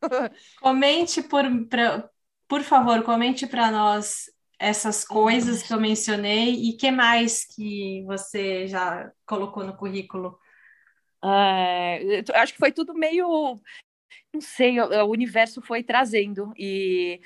Comente 0.61 1.23
por, 1.23 1.45
pra, 1.67 2.09
por 2.49 2.63
favor, 2.63 3.03
comente 3.03 3.47
para 3.47 3.71
nós 3.71 4.31
essas 4.59 5.05
coisas 5.05 5.63
que 5.63 5.73
eu 5.73 5.81
mencionei 5.81 6.55
e 6.55 6.73
que 6.77 6.91
mais 6.91 7.45
que 7.45 8.03
você 8.05 8.67
já 8.67 9.11
colocou 9.27 9.65
no 9.65 9.77
currículo. 9.77 10.39
É, 11.23 12.23
acho 12.35 12.53
que 12.53 12.59
foi 12.59 12.73
tudo 12.73 12.95
meio, 12.95 13.61
não 14.33 14.41
sei, 14.41 14.81
o, 14.81 15.05
o 15.05 15.11
universo 15.11 15.61
foi 15.61 15.83
trazendo 15.83 16.53
e 16.57 17.21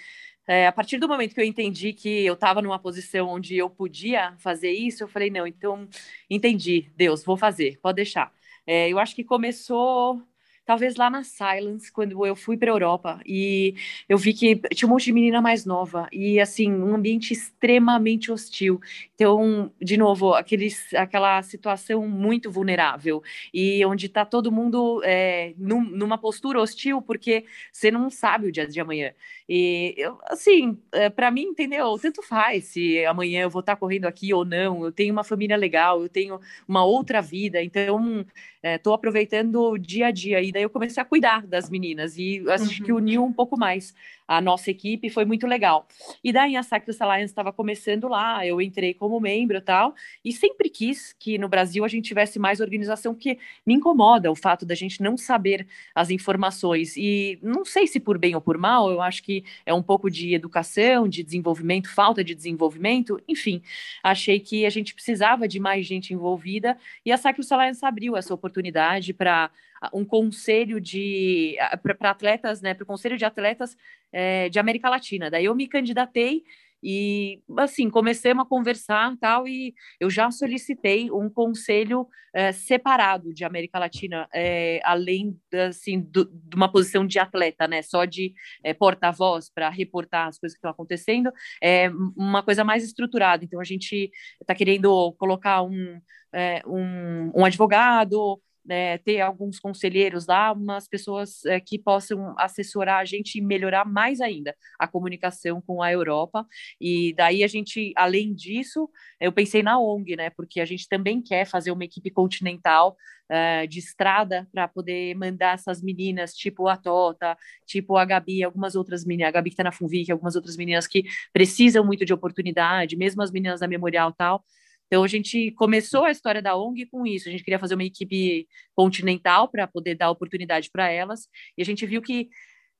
é, 0.51 0.67
a 0.67 0.73
partir 0.73 0.99
do 0.99 1.07
momento 1.09 1.33
que 1.35 1.41
eu 1.41 1.45
entendi 1.45 1.93
que 1.93 2.27
eu 2.27 2.35
estava 2.35 2.61
numa 2.61 2.79
posição 2.79 3.29
onde 3.29 3.57
eu 3.57 3.71
podia 3.71 4.35
fazer 4.39 4.73
isso, 4.73 5.05
eu 5.05 5.09
falei 5.09 5.31
não, 5.31 5.47
então 5.47 5.89
entendi, 6.29 6.91
Deus, 6.97 7.23
vou 7.25 7.37
fazer, 7.37 7.79
pode 7.81 7.97
deixar. 7.97 8.33
É, 8.67 8.89
eu 8.89 8.99
acho 8.99 9.15
que 9.15 9.23
começou 9.23 10.21
talvez 10.71 10.95
lá 10.95 11.11
na 11.11 11.25
Silence, 11.25 11.91
quando 11.91 12.25
eu 12.25 12.37
fui 12.37 12.57
para 12.57 12.71
Europa 12.71 13.21
e 13.27 13.75
eu 14.09 14.17
vi 14.17 14.33
que 14.33 14.55
tinha 14.73 14.87
um 14.87 14.93
monte 14.93 15.07
de 15.07 15.13
menina 15.13 15.43
mais 15.43 15.67
nova 15.67 16.07
e 16.13 16.39
assim, 16.39 16.73
um 16.73 16.95
ambiente 16.95 17.33
extremamente 17.33 18.31
hostil. 18.31 18.81
Então, 19.17 19.73
de 19.83 19.97
novo, 19.97 20.33
aqueles, 20.33 20.95
aquela 20.95 21.43
situação 21.43 22.07
muito 22.07 22.53
vulnerável 22.53 23.21
e 23.53 23.85
onde 23.85 24.07
está 24.07 24.25
todo 24.25 24.53
mundo 24.53 25.03
é, 25.03 25.55
num, 25.59 25.83
numa 25.83 26.17
postura 26.17 26.61
hostil 26.61 27.03
porque 27.03 27.45
você 27.73 27.91
não 27.91 28.09
sabe 28.09 28.47
o 28.47 28.53
dia 28.53 28.65
de 28.65 28.81
amanhã. 28.81 29.13
E 29.49 29.97
eu, 29.99 30.21
assim, 30.27 30.79
é, 30.93 31.11
para 31.11 31.33
mim, 31.33 31.47
entendeu? 31.47 31.99
Tanto 31.99 32.23
faz 32.23 32.67
se 32.67 33.05
amanhã 33.05 33.43
eu 33.43 33.51
vou 33.51 33.59
estar 33.59 33.75
tá 33.75 33.81
correndo 33.81 34.05
aqui 34.05 34.33
ou 34.33 34.45
não. 34.45 34.85
Eu 34.85 34.93
tenho 34.93 35.13
uma 35.13 35.25
família 35.25 35.57
legal, 35.57 36.01
eu 36.01 36.09
tenho 36.09 36.39
uma 36.69 36.85
outra 36.85 37.21
vida, 37.21 37.61
então 37.61 38.25
estou 38.63 38.93
é, 38.93 38.97
aproveitando 38.97 39.61
o 39.61 39.79
dia 39.79 40.07
a 40.07 40.11
dia. 40.11 40.41
Daí 40.61 40.65
eu 40.65 40.71
comecei 40.71 41.03
a 41.03 41.07
cuidar 41.07 41.47
das 41.47 41.71
meninas 41.71 42.17
e 42.17 42.45
acho 42.49 42.65
uhum. 42.65 42.85
que 42.85 42.93
uniu 42.93 43.25
um 43.25 43.33
pouco 43.33 43.59
mais 43.59 43.95
a 44.29 44.41
nossa 44.41 44.71
equipe, 44.71 45.11
foi 45.11 45.25
muito 45.25 45.45
legal. 45.45 45.89
E 46.23 46.33
daí 46.33 46.55
a 46.55 46.63
Cyclist 46.63 47.01
Alliance 47.03 47.33
estava 47.33 47.53
começando 47.53 48.07
lá, 48.07 48.47
eu 48.47 48.61
entrei 48.61 48.95
como 48.95 49.19
membro 49.19 49.57
e 49.57 49.61
tal, 49.61 49.93
e 50.25 50.33
sempre 50.33 50.71
quis 50.71 51.13
que 51.19 51.37
no 51.37 51.49
Brasil 51.49 51.85
a 51.85 51.89
gente 51.89 52.05
tivesse 52.05 52.39
mais 52.39 52.61
organização, 52.61 53.13
porque 53.13 53.39
me 53.67 53.75
incomoda 53.75 54.31
o 54.31 54.37
fato 54.37 54.65
da 54.65 54.75
gente 54.77 55.03
não 55.03 55.17
saber 55.17 55.67
as 55.93 56.11
informações. 56.11 56.97
E 56.97 57.41
não 57.43 57.65
sei 57.65 57.89
se 57.89 57.99
por 57.99 58.19
bem 58.19 58.37
ou 58.37 58.41
por 58.41 58.57
mal, 58.57 58.89
eu 58.89 59.03
acho 59.03 59.21
que 59.21 59.43
é 59.67 59.75
um 59.75 59.83
pouco 59.83 60.09
de 60.09 60.33
educação, 60.33 61.09
de 61.09 61.25
desenvolvimento, 61.25 61.91
falta 61.91 62.23
de 62.23 62.33
desenvolvimento, 62.33 63.21
enfim, 63.27 63.61
achei 64.01 64.39
que 64.39 64.65
a 64.65 64.71
gente 64.71 64.95
precisava 64.95 65.49
de 65.49 65.59
mais 65.59 65.85
gente 65.85 66.15
envolvida, 66.15 66.79
e 67.05 67.11
a 67.11 67.17
Cyclist 67.17 67.51
Alliance 67.51 67.85
abriu 67.85 68.17
essa 68.17 68.33
oportunidade 68.33 69.13
para 69.13 69.51
um 69.93 70.05
conselho 70.05 70.81
de 70.81 71.57
para 71.99 72.11
atletas, 72.11 72.61
né, 72.61 72.75
para 72.75 72.85
o 72.85 72.87
conselho 72.87 73.17
de 73.17 73.25
atletas 73.25 73.77
é, 74.13 74.49
de 74.49 74.59
América 74.59 74.91
Latina. 74.91 75.31
Daí 75.31 75.45
eu 75.45 75.55
me 75.55 75.67
candidatei 75.67 76.43
e 76.83 77.43
assim 77.59 77.91
comecemos 77.91 78.45
a 78.45 78.49
conversar 78.49 79.15
tal 79.21 79.47
e 79.47 79.75
eu 79.99 80.09
já 80.09 80.31
solicitei 80.31 81.11
um 81.11 81.29
conselho 81.29 82.09
é, 82.33 82.53
separado 82.53 83.35
de 83.35 83.45
América 83.45 83.79
Latina 83.79 84.27
é, 84.33 84.81
além 84.83 85.39
assim 85.69 86.01
do, 86.01 86.25
de 86.25 86.57
uma 86.57 86.73
posição 86.73 87.07
de 87.07 87.19
atleta 87.19 87.69
né 87.69 87.83
só 87.83 88.07
de 88.07 88.33
é, 88.65 88.73
porta-voz 88.73 89.51
para 89.51 89.69
reportar 89.69 90.29
as 90.29 90.39
coisas 90.39 90.55
que 90.55 90.59
estão 90.59 90.71
acontecendo 90.71 91.31
é 91.63 91.91
uma 92.17 92.43
coisa 92.43 92.65
mais 92.65 92.83
estruturada 92.83 93.45
então 93.45 93.61
a 93.61 93.65
gente 93.65 94.11
está 94.41 94.55
querendo 94.55 95.13
colocar 95.19 95.63
um, 95.63 96.01
é, 96.33 96.63
um, 96.67 97.31
um 97.35 97.45
advogado 97.45 98.41
né, 98.65 98.99
ter 98.99 99.21
alguns 99.21 99.59
conselheiros 99.59 100.27
lá, 100.27 100.53
umas 100.53 100.89
pessoas 100.89 101.45
é, 101.47 101.61
que 101.61 101.79
possam 101.79 102.35
assessorar 102.39 103.01
a 103.01 103.05
gente 103.05 103.39
e 103.39 103.43
melhorar 103.43 103.85
mais 103.85 104.21
ainda 104.21 104.55
a 104.79 104.87
comunicação 104.87 105.61
com 105.61 105.83
a 105.83 105.91
Europa. 105.91 106.47
E 106.81 107.15
daí 107.15 107.43
a 107.43 107.49
gente, 107.49 107.93
além 107.97 108.35
disso, 108.35 108.89
eu 109.21 109.33
pensei 109.33 109.63
na 109.63 109.79
ONG, 109.79 110.17
né, 110.17 110.31
porque 110.31 110.61
a 110.61 110.65
gente 110.65 110.89
também 110.89 111.23
quer 111.23 111.45
fazer 111.45 111.71
uma 111.71 111.85
equipe 111.85 112.11
continental 112.11 112.97
uh, 113.31 113.67
de 113.67 113.79
estrada 113.79 114.47
para 114.53 114.67
poder 114.67 115.15
mandar 115.15 115.55
essas 115.55 115.81
meninas, 115.83 116.35
tipo 116.35 116.69
a 116.69 116.77
Tota, 116.77 117.37
tipo 117.67 117.97
a 117.97 118.05
Gabi, 118.05 118.43
algumas 118.43 118.75
outras 118.75 119.05
meninas, 119.05 119.29
a 119.29 119.33
Gabi 119.33 119.51
que 119.51 119.55
está 119.55 119.65
na 119.65 119.73
Funvic, 119.73 120.11
algumas 120.11 120.37
outras 120.37 120.57
meninas 120.57 120.87
que 120.87 121.05
precisam 121.33 121.85
muito 121.85 122.05
de 122.05 122.13
oportunidade, 122.13 122.97
mesmo 122.97 123.23
as 123.23 123.31
meninas 123.31 123.61
da 123.61 123.69
Memorial 123.69 124.13
tal, 124.13 124.45
então, 124.91 125.05
a 125.05 125.07
gente 125.07 125.53
começou 125.53 126.05
a 126.05 126.11
história 126.11 126.43
da 126.43 126.57
ONG 126.57 126.85
com 126.87 127.07
isso. 127.07 127.29
A 127.29 127.31
gente 127.31 127.45
queria 127.45 127.61
fazer 127.61 127.77
uma 127.77 127.85
equipe 127.85 128.49
continental 128.75 129.49
para 129.49 129.65
poder 129.65 129.95
dar 129.95 130.11
oportunidade 130.11 130.69
para 130.69 130.91
elas. 130.91 131.29
E 131.57 131.63
a 131.63 131.65
gente 131.65 131.87
viu 131.87 132.03
que 132.03 132.29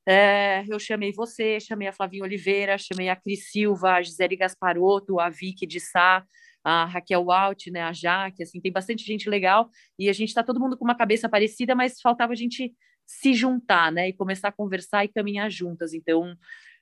é, 0.09 0.65
eu 0.69 0.81
chamei 0.81 1.13
você, 1.13 1.61
chamei 1.61 1.87
a 1.87 1.93
Flavinha 1.93 2.25
Oliveira, 2.25 2.77
chamei 2.77 3.09
a 3.09 3.15
Cris 3.15 3.53
Silva, 3.53 3.93
a 3.93 4.03
Gisele 4.03 4.35
Gasparotto, 4.35 5.21
a 5.21 5.29
Vicky 5.31 5.69
de 5.69 5.79
Sá, 5.79 6.25
a 6.65 6.85
Raquel 6.85 7.25
Walt, 7.27 7.69
né, 7.69 7.83
a 7.83 7.93
Jaque, 7.93 8.43
assim, 8.43 8.61
tem 8.61 8.73
bastante 8.73 9.05
gente 9.05 9.31
legal. 9.31 9.71
E 9.97 10.09
a 10.09 10.13
gente 10.13 10.31
está 10.31 10.43
todo 10.43 10.59
mundo 10.59 10.77
com 10.77 10.85
uma 10.85 10.97
cabeça 10.97 11.29
parecida, 11.29 11.77
mas 11.77 12.01
faltava 12.01 12.33
a 12.33 12.37
gente 12.37 12.75
se 13.07 13.35
juntar, 13.35 13.93
né, 13.93 14.09
e 14.09 14.13
começar 14.13 14.49
a 14.49 14.53
conversar 14.53 15.05
e 15.05 15.09
caminhar 15.09 15.49
juntas. 15.49 15.95
Então, 15.95 16.37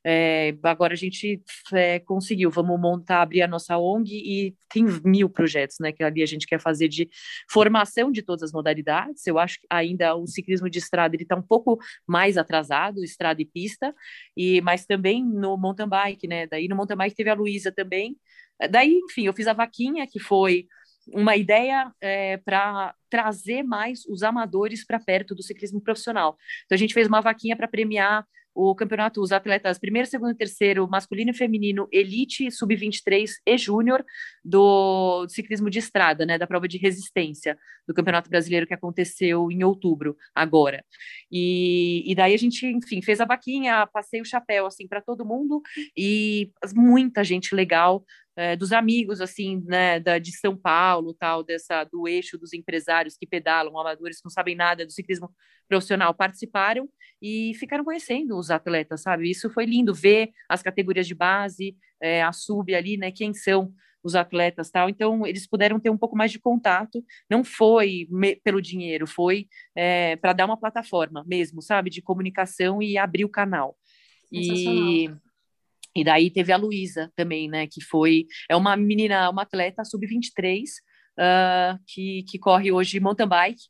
é, 0.05 0.57
agora 0.63 0.95
a 0.95 0.97
gente 0.97 1.43
é, 1.73 1.99
conseguiu, 1.99 2.51
vamos 2.51 2.81
montar, 2.81 3.23
abrir 3.23 3.43
a 3.43 3.49
nossa 3.49 3.77
ONG 3.77 4.11
e 4.13 4.55
tem 4.69 4.85
mil 5.05 5.29
projetos, 5.29 5.77
né? 5.81 5.93
Que 5.93 6.03
ali 6.03 6.23
a 6.23 6.27
gente 6.27 6.47
quer 6.47 6.61
fazer 6.61 6.89
de 6.89 7.09
formação 7.51 8.11
de 8.11 8.23
todas 8.23 8.43
as 8.45 8.53
modalidades. 8.53 9.27
Eu 9.27 9.39
acho 9.39 9.61
que 9.61 9.67
ainda 9.69 10.15
o 10.15 10.27
ciclismo 10.27 10.71
de 10.71 10.79
estrada 10.79 11.17
ele 11.17 11.25
está 11.25 11.37
um 11.37 11.43
pouco 11.43 11.79
mais 12.07 12.39
atrasado, 12.39 13.03
estrada 13.03 13.43
e 13.43 13.45
pista, 13.45 13.95
e 14.37 14.61
mas 14.61 14.87
também 14.87 15.25
no 15.25 15.57
mountain 15.57 15.89
bike, 15.89 16.29
né? 16.29 16.47
Daí 16.47 16.69
no 16.69 16.77
mountain 16.77 16.97
bike 16.97 17.17
teve 17.17 17.31
a 17.31 17.35
Luísa 17.35 17.73
também. 17.73 18.17
Daí, 18.71 19.01
enfim, 19.05 19.27
eu 19.27 19.33
fiz 19.33 19.47
a 19.47 19.53
vaquinha 19.53 20.07
que 20.07 20.19
foi 20.19 20.67
uma 21.13 21.37
ideia 21.37 21.93
é, 22.01 22.37
para 22.39 22.95
trazer 23.09 23.63
mais 23.63 24.05
os 24.07 24.23
amadores 24.23 24.85
para 24.85 25.01
perto 25.01 25.35
do 25.35 25.43
ciclismo 25.43 25.81
profissional. 25.81 26.37
Então 26.65 26.77
a 26.77 26.79
gente 26.79 26.95
fez 26.95 27.09
uma 27.09 27.21
vaquinha 27.21 27.57
para 27.57 27.69
premiar 27.69 28.27
o 28.59 28.75
campeonato, 28.75 29.23
os 29.23 29.31
atletas 29.31 29.79
primeiro, 29.79 30.09
segundo 30.09 30.33
e 30.33 30.35
terceiro, 30.35 30.89
masculino 30.89 31.31
e 31.31 31.35
feminino, 31.35 31.89
elite, 31.93 32.51
sub-23 32.51 33.31
e 33.47 33.57
júnior 33.57 34.05
do 34.45 35.29
ciclismo 35.29 35.71
de 35.71 35.79
estrada, 35.79 36.27
né, 36.27 36.37
da 36.37 36.47
prova 36.47 36.67
de 36.67 36.77
resistência 36.77 37.57
do 37.87 37.95
Campeonato 37.95 38.29
Brasileiro 38.29 38.67
que 38.67 38.75
aconteceu 38.75 39.49
em 39.53 39.63
outubro, 39.63 40.17
agora. 40.35 40.85
E, 41.31 42.03
e 42.05 42.15
daí 42.17 42.35
a 42.35 42.37
gente, 42.37 42.67
enfim, 42.67 43.01
fez 43.01 43.21
a 43.21 43.25
vaquinha, 43.25 43.87
passei 43.87 44.21
o 44.21 44.25
chapéu, 44.25 44.67
assim, 44.67 44.89
para 44.89 45.01
todo 45.01 45.25
mundo 45.25 45.63
e 45.97 46.51
muita 46.75 47.23
gente 47.23 47.55
legal, 47.55 48.05
é, 48.39 48.55
dos 48.55 48.71
amigos, 48.71 49.21
assim, 49.21 49.65
né, 49.67 49.99
da, 49.99 50.17
de 50.17 50.31
São 50.39 50.57
Paulo, 50.57 51.13
tal, 51.13 51.43
dessa, 51.43 51.83
do 51.83 52.07
eixo 52.07 52.39
dos 52.39 52.53
empresários 52.53 53.17
que 53.17 53.27
pedalam, 53.27 53.77
amadores 53.77 54.19
que 54.19 54.25
não 54.25 54.31
sabem 54.31 54.55
nada 54.55 54.87
do 54.87 54.93
ciclismo 54.93 55.29
profissional, 55.69 56.15
participaram 56.15 56.89
e 57.21 57.53
ficaram 57.59 57.85
conhecendo 57.85 58.39
os 58.39 58.49
atletas, 58.49 59.03
sabe? 59.03 59.29
Isso 59.29 59.51
foi 59.51 59.67
lindo, 59.67 59.93
ver 59.93 60.31
as 60.49 60.63
categorias 60.63 61.09
de 61.09 61.17
base, 61.17 61.77
é, 62.01 62.23
a 62.23 62.31
sub 62.31 62.73
ali, 62.73 62.97
né, 62.97 63.11
quem 63.11 63.35
são 63.35 63.73
os 64.05 64.15
atletas, 64.15 64.71
tal. 64.71 64.89
Então, 64.89 65.27
eles 65.27 65.45
puderam 65.45 65.81
ter 65.81 65.91
um 65.91 65.99
pouco 65.99 66.17
mais 66.17 66.31
de 66.31 66.39
contato, 66.39 67.05
não 67.29 67.43
foi 67.43 68.07
me, 68.09 68.37
pelo 68.37 68.63
dinheiro, 68.63 69.05
foi 69.05 69.49
é, 69.75 70.15
para 70.15 70.33
dar 70.33 70.45
uma 70.45 70.57
plataforma 70.57 71.25
mesmo, 71.27 71.61
sabe, 71.61 71.91
de 71.91 72.01
comunicação 72.01 72.81
e 72.81 72.97
abrir 72.97 73.25
o 73.25 73.29
canal. 73.29 73.77
E 74.31 75.11
e 76.01 76.05
daí 76.05 76.31
teve 76.31 76.53
a 76.53 76.57
Luísa 76.57 77.13
também, 77.17 77.49
né? 77.49 77.67
Que 77.67 77.83
foi 77.83 78.27
é 78.49 78.57
uma 78.57 78.77
menina, 78.77 79.31
uma 79.31 79.43
atleta 79.43 79.85
sub-23 79.85 80.65
uh, 81.19 81.79
que, 81.87 82.25
que 82.29 82.39
corre 82.39 82.73
hoje 82.73 83.01
mountain 83.01 83.29
bike. 83.29 83.63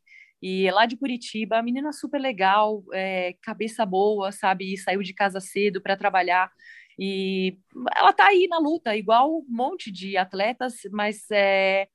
e 0.42 0.66
é 0.66 0.72
lá 0.72 0.86
de 0.86 0.96
Curitiba, 0.96 1.62
menina 1.62 1.92
super 1.92 2.20
legal, 2.20 2.84
é, 2.92 3.34
cabeça 3.42 3.84
boa, 3.86 4.30
sabe? 4.32 4.72
E 4.72 4.78
saiu 4.78 5.02
de 5.02 5.14
casa 5.14 5.40
cedo 5.40 5.80
para 5.80 5.96
trabalhar. 5.96 6.50
E 6.98 7.58
ela 7.96 8.12
tá 8.12 8.26
aí 8.26 8.48
na 8.48 8.58
luta, 8.58 8.96
igual 8.96 9.38
um 9.38 9.46
monte 9.48 9.90
de 9.92 10.16
atletas, 10.16 10.80
mas 10.90 11.30
é, 11.30 11.88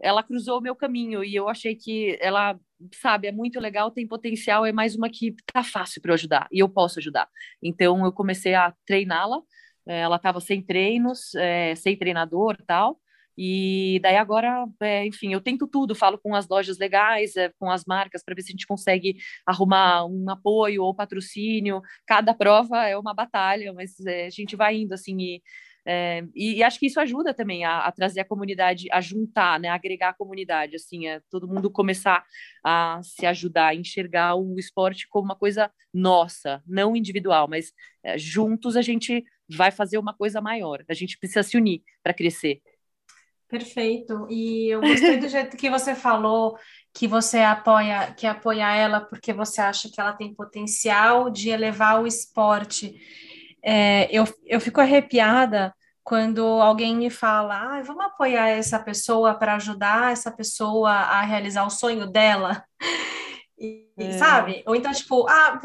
ela 0.00 0.22
cruzou 0.22 0.58
o 0.58 0.60
meu 0.60 0.76
caminho 0.76 1.24
e 1.24 1.34
eu 1.34 1.48
achei 1.48 1.74
que 1.74 2.16
ela, 2.20 2.58
sabe, 2.94 3.28
é 3.28 3.32
muito 3.32 3.58
legal, 3.60 3.90
tem 3.90 4.06
potencial, 4.06 4.64
é 4.64 4.72
mais 4.72 4.94
uma 4.94 5.10
que 5.10 5.34
tá 5.52 5.62
fácil 5.64 6.00
para 6.00 6.12
eu 6.12 6.14
ajudar 6.14 6.48
e 6.52 6.60
eu 6.60 6.68
posso 6.68 6.98
ajudar. 6.98 7.28
Então 7.62 8.04
eu 8.04 8.12
comecei 8.12 8.54
a 8.54 8.72
treiná-la. 8.86 9.40
É, 9.88 10.00
ela 10.00 10.16
estava 10.16 10.40
sem 10.40 10.62
treinos, 10.62 11.34
é, 11.34 11.74
sem 11.74 11.96
treinador, 11.96 12.56
tal. 12.66 13.00
E 13.40 14.00
daí 14.02 14.16
agora, 14.16 14.66
é, 14.80 15.06
enfim, 15.06 15.32
eu 15.32 15.40
tento 15.40 15.68
tudo, 15.68 15.94
falo 15.94 16.18
com 16.18 16.34
as 16.34 16.48
lojas 16.48 16.76
legais, 16.76 17.36
é, 17.36 17.52
com 17.58 17.70
as 17.70 17.84
marcas, 17.84 18.22
para 18.24 18.34
ver 18.34 18.42
se 18.42 18.50
a 18.50 18.52
gente 18.52 18.66
consegue 18.66 19.16
arrumar 19.46 20.04
um 20.06 20.28
apoio 20.28 20.82
ou 20.82 20.94
patrocínio. 20.94 21.80
Cada 22.06 22.34
prova 22.34 22.84
é 22.88 22.98
uma 22.98 23.14
batalha, 23.14 23.72
mas 23.72 23.98
é, 24.06 24.26
a 24.26 24.30
gente 24.30 24.56
vai 24.56 24.76
indo 24.78 24.92
assim 24.92 25.16
e, 25.20 25.42
é, 25.86 26.22
e, 26.34 26.56
e, 26.56 26.62
acho 26.62 26.78
que 26.78 26.86
isso 26.86 27.00
ajuda 27.00 27.32
também 27.32 27.64
a, 27.64 27.78
a, 27.78 27.92
trazer 27.92 28.20
a 28.20 28.24
comunidade, 28.24 28.88
a 28.92 29.00
juntar, 29.00 29.58
né, 29.58 29.68
a 29.68 29.74
agregar 29.74 30.10
a 30.10 30.14
comunidade, 30.14 30.76
assim, 30.76 31.06
é 31.06 31.20
todo 31.30 31.48
mundo 31.48 31.70
começar 31.70 32.22
a 32.62 33.00
se 33.02 33.24
ajudar, 33.24 33.68
a 33.68 33.74
enxergar 33.74 34.34
o 34.34 34.58
esporte 34.58 35.08
como 35.08 35.24
uma 35.24 35.36
coisa 35.36 35.70
nossa, 35.94 36.62
não 36.66 36.94
individual, 36.94 37.48
mas 37.48 37.72
é, 38.02 38.18
juntos 38.18 38.76
a 38.76 38.82
gente 38.82 39.24
vai 39.48 39.70
fazer 39.70 39.98
uma 39.98 40.14
coisa 40.14 40.40
maior. 40.40 40.84
A 40.88 40.94
gente 40.94 41.18
precisa 41.18 41.42
se 41.42 41.56
unir 41.56 41.82
para 42.02 42.14
crescer. 42.14 42.60
Perfeito. 43.48 44.26
E 44.28 44.68
eu 44.68 44.80
gostei 44.80 45.16
do 45.16 45.28
jeito 45.28 45.56
que 45.56 45.70
você 45.70 45.94
falou 45.94 46.58
que 46.92 47.06
você 47.06 47.38
apoia, 47.38 48.12
que 48.12 48.26
apoia 48.26 48.74
ela 48.74 49.00
porque 49.00 49.32
você 49.32 49.60
acha 49.60 49.88
que 49.88 50.00
ela 50.00 50.12
tem 50.12 50.34
potencial 50.34 51.30
de 51.30 51.48
elevar 51.48 52.02
o 52.02 52.06
esporte. 52.06 53.00
É, 53.62 54.08
eu, 54.10 54.24
eu 54.44 54.60
fico 54.60 54.80
arrepiada 54.80 55.74
quando 56.04 56.42
alguém 56.42 56.96
me 56.96 57.10
fala, 57.10 57.78
ah, 57.78 57.82
vamos 57.82 58.04
apoiar 58.04 58.48
essa 58.48 58.78
pessoa 58.78 59.34
para 59.34 59.56
ajudar 59.56 60.12
essa 60.12 60.30
pessoa 60.30 60.90
a 60.90 61.22
realizar 61.22 61.66
o 61.66 61.70
sonho 61.70 62.06
dela. 62.06 62.64
É. 63.98 64.12
Sabe? 64.12 64.62
Ou 64.64 64.76
então, 64.76 64.92
tipo, 64.92 65.26
ah, 65.28 65.58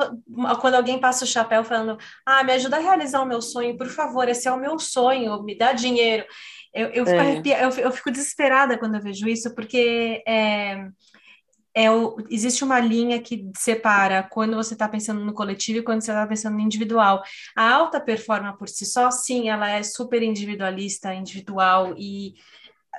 quando 0.59 0.73
alguém 0.73 0.99
passa 0.99 1.23
o 1.23 1.27
chapéu 1.27 1.63
falando, 1.63 1.97
ah, 2.25 2.43
me 2.43 2.51
ajuda 2.53 2.77
a 2.77 2.79
realizar 2.79 3.21
o 3.21 3.27
meu 3.27 3.41
sonho, 3.41 3.77
por 3.77 3.87
favor, 3.87 4.27
esse 4.27 4.47
é 4.47 4.51
o 4.51 4.59
meu 4.59 4.79
sonho, 4.79 5.43
me 5.43 5.55
dá 5.55 5.71
dinheiro. 5.71 6.25
Eu, 6.73 6.87
eu, 6.87 7.05
fico, 7.05 7.17
é. 7.17 7.19
arrepia, 7.19 7.61
eu, 7.61 7.69
eu, 7.69 7.91
fico 7.91 8.09
desesperada 8.09 8.77
quando 8.79 8.95
eu 8.95 9.01
vejo 9.01 9.27
isso, 9.27 9.53
porque 9.53 10.23
é, 10.27 10.87
é 11.75 11.91
o, 11.91 12.17
existe 12.31 12.63
uma 12.63 12.79
linha 12.79 13.21
que 13.21 13.47
separa 13.55 14.23
quando 14.23 14.55
você 14.55 14.73
está 14.73 14.89
pensando 14.89 15.23
no 15.23 15.33
coletivo 15.33 15.79
e 15.79 15.83
quando 15.83 16.01
você 16.01 16.09
está 16.09 16.25
pensando 16.25 16.55
no 16.55 16.61
individual. 16.61 17.21
A 17.55 17.71
alta 17.71 18.01
performance 18.01 18.57
por 18.57 18.67
si 18.67 18.87
só, 18.87 19.11
sim, 19.11 19.49
ela 19.49 19.69
é 19.69 19.83
super 19.83 20.23
individualista, 20.23 21.13
individual 21.13 21.93
e, 21.95 22.33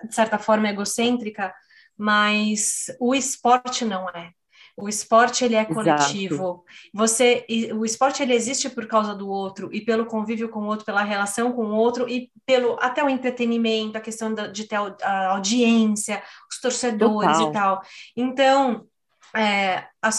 de 0.09 0.15
certa 0.15 0.39
forma, 0.39 0.69
egocêntrica, 0.69 1.53
mas 1.99 2.87
o 3.01 3.13
esporte 3.15 3.85
não 3.85 4.09
é. 4.11 4.31
O 4.77 4.89
esporte 4.89 5.45
ele 5.45 5.55
é 5.55 5.65
coletivo. 5.65 6.35
Exato. 6.35 6.65
Você, 6.93 7.47
o 7.75 7.85
esporte 7.85 8.23
ele 8.23 8.35
existe 8.35 8.69
por 8.69 8.87
causa 8.87 9.15
do 9.15 9.29
outro 9.29 9.69
e 9.73 9.81
pelo 9.81 10.07
convívio 10.07 10.49
com 10.49 10.61
o 10.61 10.67
outro, 10.67 10.85
pela 10.85 11.05
relação 11.05 11.53
com 11.53 11.67
o 11.67 11.75
outro 11.75 12.09
e 12.09 12.31
pelo 12.45 12.77
até 12.81 13.03
o 13.03 13.09
entretenimento, 13.09 13.97
a 13.97 14.01
questão 14.01 14.35
de 14.35 14.65
ter 14.65 14.77
a 14.77 15.29
audiência, 15.29 16.21
os 16.51 16.61
torcedores 16.61 17.39
Total. 17.39 17.51
e 17.51 17.53
tal. 17.53 17.83
Então, 18.17 18.89
é, 19.37 19.87
a, 20.03 20.11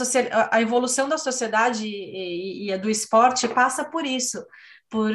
a, 0.51 0.61
evolução 0.61 1.07
da 1.07 1.17
sociedade 1.17 1.87
e, 1.87 2.71
e, 2.71 2.77
do 2.77 2.89
esporte 2.89 3.47
passa 3.47 3.83
por 3.83 4.05
isso. 4.05 4.45
Por, 4.89 5.11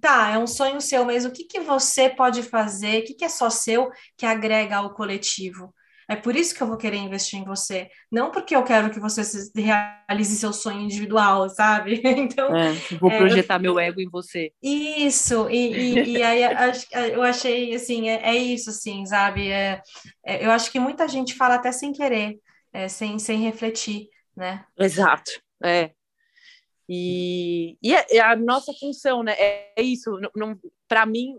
tá, 0.00 0.30
é 0.30 0.38
um 0.38 0.46
sonho 0.46 0.80
seu, 0.80 1.04
mas 1.04 1.24
o 1.24 1.30
que, 1.30 1.44
que 1.44 1.60
você 1.60 2.08
pode 2.08 2.42
fazer, 2.42 3.00
o 3.00 3.04
que, 3.04 3.14
que 3.14 3.24
é 3.24 3.28
só 3.28 3.50
seu 3.50 3.90
que 4.16 4.24
agrega 4.24 4.76
ao 4.76 4.94
coletivo? 4.94 5.74
É 6.08 6.16
por 6.16 6.34
isso 6.34 6.54
que 6.54 6.62
eu 6.62 6.66
vou 6.66 6.78
querer 6.78 6.96
investir 6.96 7.38
em 7.38 7.44
você. 7.44 7.90
Não 8.10 8.30
porque 8.30 8.56
eu 8.56 8.64
quero 8.64 8.90
que 8.90 8.98
você 8.98 9.20
realize 9.54 10.36
seu 10.36 10.54
sonho 10.54 10.80
individual, 10.80 11.48
sabe? 11.50 12.00
Então. 12.18 12.56
É, 12.56 12.72
vou 12.98 13.10
é, 13.10 13.18
projetar 13.18 13.56
eu... 13.56 13.60
meu 13.60 13.78
ego 13.78 14.00
em 14.00 14.08
você. 14.08 14.50
Isso, 14.62 15.48
e, 15.50 15.72
e, 15.74 16.16
e 16.16 16.22
aí 16.22 16.40
eu 17.12 17.22
achei 17.22 17.74
assim, 17.74 18.08
é, 18.08 18.30
é 18.30 18.34
isso, 18.34 18.70
assim, 18.70 19.04
sabe? 19.04 19.50
É, 19.50 19.82
eu 20.24 20.50
acho 20.50 20.72
que 20.72 20.80
muita 20.80 21.06
gente 21.06 21.34
fala 21.34 21.56
até 21.56 21.70
sem 21.70 21.92
querer, 21.92 22.40
sem, 22.88 23.18
sem 23.18 23.40
refletir, 23.40 24.08
né? 24.34 24.64
Exato, 24.78 25.30
é. 25.62 25.90
E, 26.88 27.76
e 27.82 27.94
é, 27.94 28.20
a 28.20 28.34
nossa 28.34 28.72
função, 28.72 29.22
né? 29.22 29.32
É, 29.32 29.72
é 29.76 29.82
isso. 29.82 30.18
Não, 30.18 30.30
não 30.34 30.60
para 30.88 31.04
mim, 31.04 31.36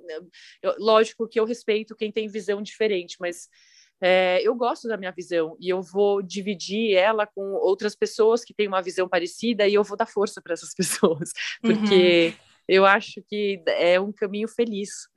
eu, 0.62 0.76
lógico 0.78 1.28
que 1.28 1.40
eu 1.40 1.46
respeito 1.46 1.96
quem 1.96 2.12
tem 2.12 2.28
visão 2.28 2.62
diferente, 2.62 3.18
mas 3.20 3.50
é, 4.02 4.42
eu 4.42 4.56
gosto 4.56 4.88
da 4.88 4.98
minha 4.98 5.12
visão 5.12 5.58
e 5.60 5.70
eu 5.70 5.82
vou 5.82 6.22
dividir 6.22 6.96
ela 6.96 7.28
com 7.28 7.42
outras 7.54 7.96
pessoas 7.96 8.44
que 8.44 8.54
têm 8.54 8.68
uma 8.68 8.82
visão 8.82 9.08
parecida 9.08 9.68
e 9.68 9.74
eu 9.74 9.84
vou 9.84 9.98
dar 9.98 10.06
força 10.06 10.42
para 10.42 10.54
essas 10.54 10.74
pessoas, 10.76 11.32
porque 11.62 12.34
uhum. 12.34 12.46
eu 12.68 12.86
acho 12.86 13.22
que 13.28 13.62
é 13.68 14.00
um 14.00 14.12
caminho 14.12 14.48
feliz 14.48 15.08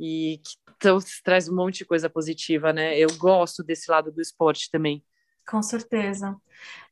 e 0.00 0.40
que 0.44 0.56
traz 1.22 1.48
um 1.48 1.54
monte 1.54 1.78
de 1.78 1.84
coisa 1.84 2.10
positiva, 2.10 2.72
né? 2.72 2.98
Eu 2.98 3.08
gosto 3.16 3.62
desse 3.62 3.88
lado 3.88 4.10
do 4.10 4.20
esporte 4.20 4.68
também. 4.70 5.04
Com 5.48 5.62
certeza. 5.62 6.36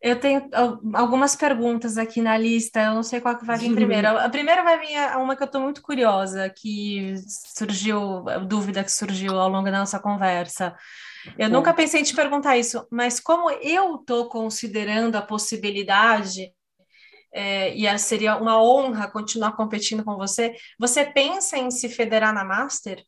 Eu 0.02 0.18
tenho 0.18 0.48
algumas 0.94 1.36
perguntas 1.36 1.96
aqui 1.96 2.20
na 2.20 2.36
lista, 2.36 2.80
eu 2.80 2.94
não 2.94 3.02
sei 3.02 3.20
qual 3.20 3.38
que 3.38 3.44
vai 3.44 3.56
vir 3.56 3.74
primeiro. 3.74 4.08
A 4.18 4.28
primeira 4.28 4.62
vai 4.62 4.78
vir 4.78 4.96
uma 5.16 5.36
que 5.36 5.42
eu 5.42 5.46
estou 5.46 5.60
muito 5.60 5.82
curiosa, 5.82 6.50
que 6.50 7.14
surgiu, 7.56 8.24
dúvida 8.46 8.82
que 8.82 8.90
surgiu 8.90 9.38
ao 9.38 9.48
longo 9.48 9.70
da 9.70 9.78
nossa 9.78 10.00
conversa. 10.00 10.76
Eu 11.38 11.46
Sim. 11.46 11.52
nunca 11.52 11.74
pensei 11.74 12.00
em 12.00 12.04
te 12.04 12.14
perguntar 12.14 12.56
isso, 12.56 12.86
mas 12.90 13.20
como 13.20 13.50
eu 13.50 13.96
estou 13.96 14.28
considerando 14.28 15.16
a 15.16 15.22
possibilidade, 15.22 16.52
é, 17.32 17.74
e 17.74 17.98
seria 17.98 18.36
uma 18.36 18.62
honra 18.62 19.10
continuar 19.10 19.52
competindo 19.52 20.04
com 20.04 20.16
você, 20.16 20.54
você 20.78 21.04
pensa 21.04 21.56
em 21.56 21.70
se 21.70 21.88
federar 21.88 22.34
na 22.34 22.44
Master? 22.44 23.04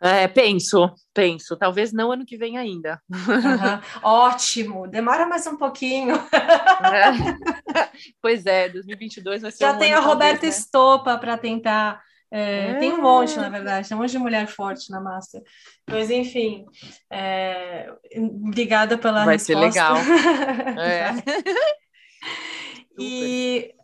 É, 0.00 0.28
penso, 0.28 0.92
penso. 1.14 1.56
Talvez 1.56 1.92
não 1.92 2.12
ano 2.12 2.26
que 2.26 2.36
vem 2.36 2.58
ainda. 2.58 3.00
Uhum. 3.10 3.16
Ótimo, 4.02 4.86
demora 4.86 5.26
mais 5.26 5.46
um 5.46 5.56
pouquinho. 5.56 6.16
É. 6.16 7.86
Pois 8.20 8.44
é, 8.44 8.68
2022 8.68 9.42
vai 9.42 9.50
ser. 9.50 9.64
Já 9.64 9.72
um 9.72 9.78
tem 9.78 9.94
a 9.94 10.00
Roberta 10.00 10.34
talvez, 10.34 10.54
né? 10.54 10.60
Estopa 10.60 11.16
para 11.16 11.38
tentar 11.38 12.02
é, 12.30 12.70
é. 12.70 12.74
Tem 12.74 12.92
um 12.92 13.00
monte, 13.00 13.36
na 13.36 13.48
verdade, 13.48 13.88
tem 13.88 13.96
um 13.96 14.00
monte 14.00 14.10
de 14.10 14.18
mulher 14.18 14.46
forte 14.48 14.90
na 14.90 15.00
Master. 15.00 15.42
Mas, 15.88 16.10
enfim, 16.10 16.64
é, 17.10 17.92
obrigada 18.16 18.98
pela 18.98 19.24
Vai 19.24 19.36
resposta. 19.36 19.60
Vai 19.60 19.72
ser 19.72 19.78
legal. 19.78 19.96
é. 20.78 21.10
e 22.98 23.74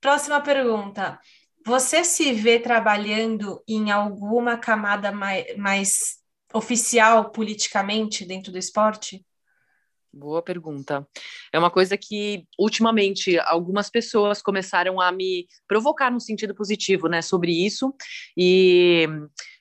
próxima 0.00 0.40
pergunta. 0.40 1.18
Você 1.66 2.04
se 2.04 2.32
vê 2.32 2.58
trabalhando 2.58 3.62
em 3.66 3.90
alguma 3.90 4.58
camada 4.58 5.10
mais, 5.10 5.56
mais 5.56 6.18
oficial 6.52 7.30
politicamente 7.30 8.26
dentro 8.26 8.52
do 8.52 8.58
esporte? 8.58 9.24
Boa 10.16 10.40
pergunta. 10.40 11.06
É 11.52 11.58
uma 11.58 11.70
coisa 11.70 11.96
que, 11.96 12.46
ultimamente, 12.56 13.36
algumas 13.40 13.90
pessoas 13.90 14.40
começaram 14.40 15.00
a 15.00 15.10
me 15.10 15.48
provocar 15.66 16.08
no 16.08 16.20
sentido 16.20 16.54
positivo, 16.54 17.08
né, 17.08 17.20
sobre 17.20 17.50
isso, 17.50 17.92
e 18.36 19.08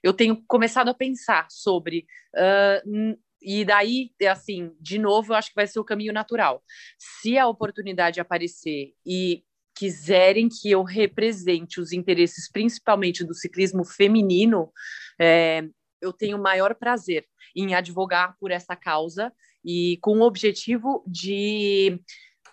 eu 0.03 0.13
tenho 0.13 0.43
começado 0.47 0.89
a 0.89 0.93
pensar 0.93 1.47
sobre. 1.49 2.05
Uh, 2.35 3.17
e 3.41 3.65
daí, 3.65 4.11
assim, 4.29 4.71
de 4.79 4.99
novo, 4.99 5.33
eu 5.33 5.37
acho 5.37 5.49
que 5.49 5.55
vai 5.55 5.65
ser 5.65 5.79
o 5.79 5.83
caminho 5.83 6.13
natural. 6.13 6.63
Se 6.99 7.35
a 7.35 7.47
oportunidade 7.47 8.21
aparecer 8.21 8.93
e 9.03 9.43
quiserem 9.75 10.47
que 10.47 10.69
eu 10.69 10.83
represente 10.83 11.81
os 11.81 11.91
interesses, 11.91 12.47
principalmente 12.49 13.23
do 13.23 13.33
ciclismo 13.33 13.83
feminino, 13.83 14.71
é, 15.19 15.63
eu 16.03 16.13
tenho 16.13 16.37
maior 16.37 16.75
prazer 16.75 17.25
em 17.55 17.73
advogar 17.73 18.35
por 18.39 18.51
essa 18.51 18.75
causa 18.75 19.31
e 19.63 19.97
com 20.01 20.19
o 20.19 20.23
objetivo 20.23 21.03
de 21.07 21.99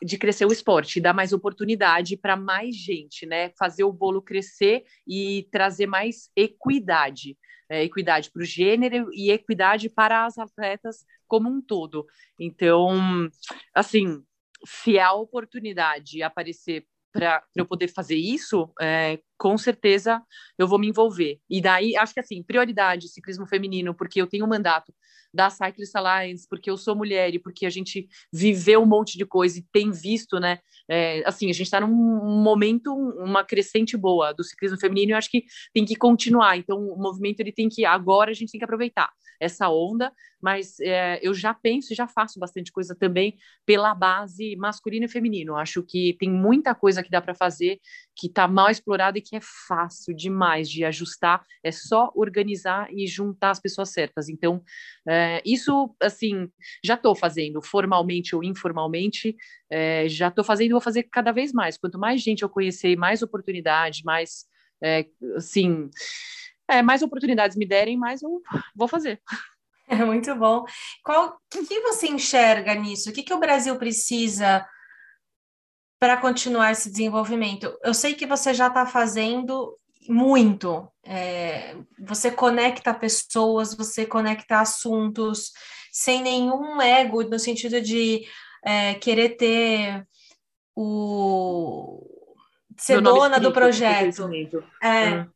de 0.03 0.17
crescer 0.17 0.47
o 0.47 0.53
esporte, 0.53 0.99
dar 0.99 1.13
mais 1.13 1.31
oportunidade 1.31 2.17
para 2.17 2.35
mais 2.35 2.75
gente, 2.75 3.27
né? 3.27 3.51
Fazer 3.59 3.85
o 3.85 3.93
bolo 3.93 4.23
crescer 4.23 4.85
e 5.07 5.47
trazer 5.53 5.87
mais 5.87 6.31
equidade. 6.35 7.37
É, 7.69 7.85
equidade 7.85 8.31
para 8.33 8.43
o 8.43 8.45
gênero 8.45 9.11
e 9.13 9.31
equidade 9.31 9.89
para 9.89 10.25
as 10.25 10.39
atletas 10.39 11.05
como 11.29 11.49
um 11.49 11.63
todo. 11.63 12.05
Então, 12.37 13.31
assim, 13.73 14.25
se 14.67 14.99
a 14.99 15.13
oportunidade 15.13 16.21
aparecer 16.21 16.85
para 17.13 17.45
eu 17.55 17.65
poder 17.65 17.87
fazer 17.87 18.17
isso, 18.17 18.73
é, 18.81 19.21
com 19.41 19.57
certeza 19.57 20.23
eu 20.59 20.69
vou 20.69 20.79
me 20.79 20.87
envolver. 20.87 21.41
E 21.49 21.63
daí, 21.63 21.97
acho 21.97 22.13
que 22.13 22.21
assim, 22.21 22.43
prioridade, 22.43 23.09
ciclismo 23.09 23.47
feminino, 23.47 23.95
porque 23.95 24.21
eu 24.21 24.27
tenho 24.27 24.45
um 24.45 24.49
mandato 24.49 24.93
da 25.33 25.49
Cyclist 25.49 25.97
Alliance, 25.97 26.47
porque 26.47 26.71
eu 26.71 26.77
sou 26.77 26.95
mulher 26.95 27.35
e 27.35 27.39
porque 27.39 27.65
a 27.65 27.71
gente 27.71 28.07
viveu 28.31 28.83
um 28.83 28.87
monte 28.87 29.17
de 29.17 29.25
coisa 29.25 29.59
e 29.59 29.65
tem 29.73 29.91
visto, 29.91 30.39
né? 30.39 30.59
É, 30.87 31.23
assim, 31.25 31.49
a 31.49 31.55
gente 31.55 31.63
está 31.63 31.81
num 31.81 31.89
momento, 32.43 32.93
uma 32.93 33.43
crescente 33.43 33.97
boa 33.97 34.35
do 34.35 34.45
ciclismo 34.45 34.79
feminino 34.79 35.11
e 35.11 35.13
eu 35.13 35.17
acho 35.17 35.31
que 35.31 35.45
tem 35.73 35.87
que 35.87 35.97
continuar. 35.97 36.59
Então, 36.59 36.79
o 36.79 37.01
movimento 37.01 37.41
ele 37.41 37.53
tem 37.53 37.69
que, 37.69 37.87
agora 37.87 38.33
a 38.33 38.35
gente 38.35 38.51
tem 38.51 38.59
que 38.59 38.65
aproveitar 38.65 39.11
essa 39.41 39.71
onda, 39.71 40.13
mas 40.41 40.79
é, 40.81 41.19
eu 41.23 41.33
já 41.33 41.55
penso 41.55 41.93
e 41.93 41.97
já 41.97 42.07
faço 42.07 42.39
bastante 42.39 42.71
coisa 42.71 42.95
também 42.95 43.37
pela 43.65 43.95
base 43.95 44.55
masculino 44.57 45.07
e 45.07 45.09
feminino. 45.09 45.57
Acho 45.57 45.83
que 45.83 46.15
tem 46.19 46.31
muita 46.31 46.75
coisa 46.75 47.03
que 47.03 47.11
dá 47.11 47.23
para 47.23 47.35
fazer 47.35 47.81
que 48.15 48.27
está 48.27 48.47
mal 48.47 48.71
explorada 48.71 49.19
e 49.19 49.23
que 49.23 49.30
é 49.37 49.41
fácil 49.41 50.15
demais 50.15 50.69
de 50.69 50.85
ajustar. 50.85 51.45
É 51.63 51.71
só 51.71 52.11
organizar 52.15 52.89
e 52.93 53.07
juntar 53.07 53.51
as 53.51 53.61
pessoas 53.61 53.91
certas. 53.91 54.29
Então, 54.29 54.63
é, 55.09 55.43
isso, 55.45 55.95
assim, 56.01 56.49
já 56.85 56.95
estou 56.95 57.15
fazendo 57.15 57.63
formalmente 57.63 58.35
ou 58.35 58.43
informalmente. 58.43 59.37
É, 59.71 60.09
já 60.09 60.29
estou 60.29 60.45
fazendo 60.45 60.71
e 60.71 60.73
vou 60.73 60.81
fazer 60.81 61.05
cada 61.05 61.33
vez 61.33 61.53
mais. 61.53 61.77
Quanto 61.77 61.99
mais 61.99 62.21
gente 62.21 62.43
eu 62.43 62.49
conhecer, 62.49 62.97
mais 62.97 63.23
oportunidade, 63.23 64.03
mais, 64.05 64.47
é, 64.83 65.07
assim, 65.37 65.89
é, 66.69 66.83
mais 66.83 67.03
oportunidades 67.03 67.57
me 67.57 67.67
derem, 67.67 67.97
mais 67.97 68.23
eu 68.23 68.41
vou 68.75 68.89
fazer. 68.89 69.21
É 69.93 70.05
muito 70.05 70.33
bom. 70.37 70.65
Qual 71.03 71.37
que, 71.51 71.67
que 71.67 71.81
você 71.81 72.07
enxerga 72.07 72.77
nisso? 72.77 73.11
O 73.11 73.13
que, 73.13 73.25
que 73.25 73.35
o 73.35 73.41
Brasil 73.41 73.77
precisa 73.77 74.65
para 76.01 76.17
continuar 76.17 76.73
esse 76.73 76.91
desenvolvimento? 76.91 77.79
Eu 77.85 77.93
sei 77.93 78.15
que 78.15 78.27
você 78.27 78.55
já 78.55 78.69
está 78.69 78.87
fazendo 78.87 79.79
muito. 80.09 80.89
É, 81.05 81.77
você 81.99 82.31
conecta 82.31 82.95
pessoas, 82.95 83.75
você 83.75 84.07
conecta 84.07 84.61
assuntos 84.61 85.53
sem 85.93 86.23
nenhum 86.23 86.81
ego, 86.81 87.23
no 87.25 87.39
sentido 87.39 87.81
de 87.83 88.25
é, 88.65 88.95
querer 88.95 89.37
ter 89.37 90.07
o 90.75 92.07
ser 92.79 93.03
dona 93.03 93.39
do 93.39 93.53
projeto. 93.53 94.31
É. 94.83 95.27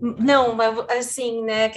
Uhum. 0.00 0.16
Não, 0.18 0.56
assim, 0.90 1.42
né? 1.42 1.70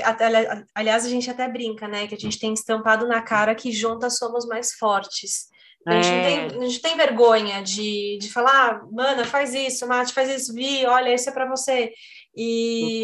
Aliás, 0.73 1.05
a 1.05 1.09
gente 1.09 1.29
até 1.29 1.47
brinca, 1.47 1.87
né? 1.87 2.07
Que 2.07 2.15
a 2.15 2.17
gente 2.17 2.39
tem 2.39 2.51
estampado 2.53 3.07
na 3.07 3.21
cara 3.21 3.53
que 3.53 3.71
juntas 3.71 4.17
somos 4.17 4.45
mais 4.47 4.73
fortes. 4.73 5.49
A 5.85 6.01
gente, 6.01 6.07
é. 6.07 6.23
tem, 6.49 6.59
a 6.59 6.65
gente 6.65 6.81
tem 6.81 6.97
vergonha 6.97 7.61
de, 7.61 8.17
de 8.19 8.31
falar, 8.31 8.71
ah, 8.71 8.87
mana, 8.91 9.23
faz 9.23 9.53
isso, 9.53 9.87
Mate, 9.87 10.13
faz 10.13 10.29
isso, 10.29 10.53
Vi, 10.53 10.85
olha, 10.85 11.13
esse 11.13 11.29
é 11.29 11.31
para 11.31 11.47
você. 11.47 11.93
E, 12.35 13.03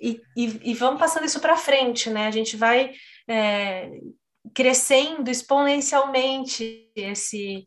e, 0.00 0.20
e, 0.36 0.70
e, 0.70 0.74
vamos 0.74 0.98
passando 0.98 1.26
isso 1.26 1.40
para 1.40 1.56
frente, 1.56 2.10
né? 2.10 2.26
A 2.26 2.30
gente 2.30 2.56
vai 2.56 2.92
é, 3.28 3.90
crescendo 4.54 5.30
exponencialmente 5.30 6.90
esse, 6.96 7.66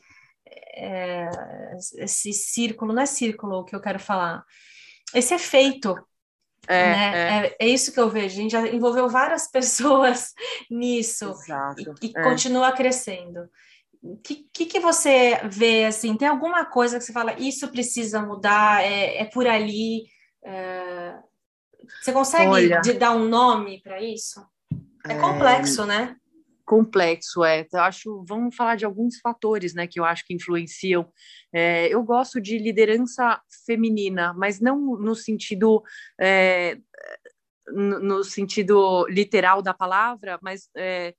é, 0.76 1.30
esse 2.00 2.34
círculo, 2.34 2.92
não 2.92 3.04
é 3.04 3.06
círculo 3.06 3.64
que 3.66 3.76
eu 3.76 3.82
quero 3.82 4.00
falar, 4.00 4.44
esse 5.14 5.34
efeito 5.34 5.96
é, 6.68 6.90
né? 6.90 7.18
é. 7.18 7.48
É, 7.48 7.56
é, 7.60 7.68
isso 7.68 7.92
que 7.92 8.00
eu 8.00 8.10
vejo. 8.10 8.38
A 8.38 8.42
gente 8.42 8.52
já 8.52 8.68
envolveu 8.68 9.10
várias 9.10 9.50
pessoas 9.52 10.34
nisso 10.70 11.32
Exato. 11.32 11.96
e, 12.02 12.08
e 12.08 12.14
é. 12.16 12.24
continua 12.24 12.72
crescendo. 12.72 13.50
O 14.06 14.18
que, 14.18 14.48
que, 14.54 14.66
que, 14.68 14.80
você 14.80 15.42
vê 15.46 15.86
assim? 15.86 16.16
Tem 16.16 16.28
alguma 16.28 16.64
coisa 16.66 17.00
que 17.00 17.04
você 17.04 17.12
fala, 17.12 17.34
isso 17.40 17.68
precisa 17.70 18.22
mudar, 18.22 18.84
é, 18.84 19.18
é 19.18 19.26
por 19.26 19.48
ali? 19.48 20.04
É, 20.44 21.16
você 22.02 22.12
consegue 22.14 22.48
Olha, 22.48 22.82
dar 23.00 23.12
um 23.12 23.28
nome 23.28 23.82
para 23.82 24.00
isso? 24.00 24.46
É 25.08 25.16
complexo, 25.16 25.86
né? 25.86 26.16
complexo, 26.66 27.44
é. 27.44 27.66
Eu 27.72 27.82
acho, 27.82 28.26
vamos 28.28 28.56
falar 28.56 28.76
de 28.76 28.86
alguns 28.86 29.20
fatores, 29.20 29.74
né, 29.74 29.86
que 29.88 30.00
eu 30.00 30.04
acho 30.04 30.26
que 30.26 30.34
influenciam. 30.34 31.08
É, 31.54 31.88
eu 31.94 32.04
gosto 32.04 32.42
de 32.42 32.58
liderança 32.58 33.40
feminina, 33.66 34.34
mas 34.34 34.60
não 34.60 34.98
no 34.98 35.16
sentido 35.16 35.84
é, 36.20 36.78
no 37.72 38.24
sentido 38.24 39.08
literal 39.08 39.62
da 39.62 39.74
palavra, 39.74 40.38
mas 40.42 40.70
é, 40.76 41.16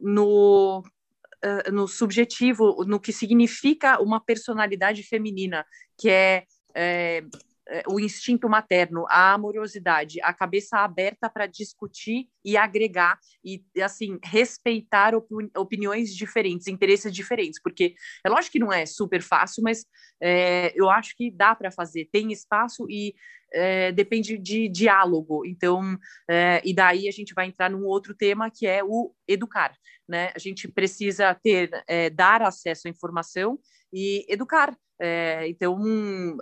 no 0.00 0.82
no 1.72 1.88
subjetivo, 1.88 2.84
no 2.86 3.00
que 3.00 3.12
significa 3.12 4.00
uma 4.00 4.20
personalidade 4.20 5.02
feminina, 5.02 5.64
que 5.98 6.08
é 6.08 6.44
é, 6.74 7.22
o 7.88 8.00
instinto 8.00 8.48
materno, 8.48 9.06
a 9.08 9.32
amorosidade, 9.34 10.20
a 10.22 10.32
cabeça 10.32 10.78
aberta 10.78 11.30
para 11.30 11.46
discutir 11.46 12.26
e 12.44 12.56
agregar 12.56 13.18
e 13.44 13.62
assim 13.80 14.18
respeitar 14.22 15.14
opini 15.14 15.50
opiniões 15.56 16.14
diferentes, 16.14 16.66
interesses 16.66 17.12
diferentes, 17.12 17.60
porque 17.62 17.94
é 18.24 18.28
lógico 18.28 18.52
que 18.52 18.58
não 18.58 18.72
é 18.72 18.84
super 18.84 19.22
fácil, 19.22 19.62
mas 19.62 19.84
é, 20.20 20.72
eu 20.74 20.90
acho 20.90 21.14
que 21.16 21.30
dá 21.30 21.54
para 21.54 21.70
fazer, 21.70 22.08
tem 22.12 22.32
espaço 22.32 22.86
e 22.88 23.14
é, 23.52 23.92
depende 23.92 24.38
de 24.38 24.68
diálogo. 24.68 25.44
Então, 25.44 25.98
é, 26.28 26.60
e 26.64 26.74
daí 26.74 27.08
a 27.08 27.12
gente 27.12 27.34
vai 27.34 27.46
entrar 27.46 27.70
num 27.70 27.84
outro 27.84 28.14
tema 28.14 28.50
que 28.50 28.66
é 28.66 28.82
o 28.82 29.14
educar, 29.28 29.74
né? 30.08 30.32
A 30.34 30.38
gente 30.38 30.68
precisa 30.68 31.34
ter, 31.34 31.70
é, 31.86 32.10
dar 32.10 32.42
acesso 32.42 32.88
à 32.88 32.90
informação 32.90 33.58
e 33.92 34.24
educar. 34.28 34.76
É, 35.04 35.48
então, 35.48 35.76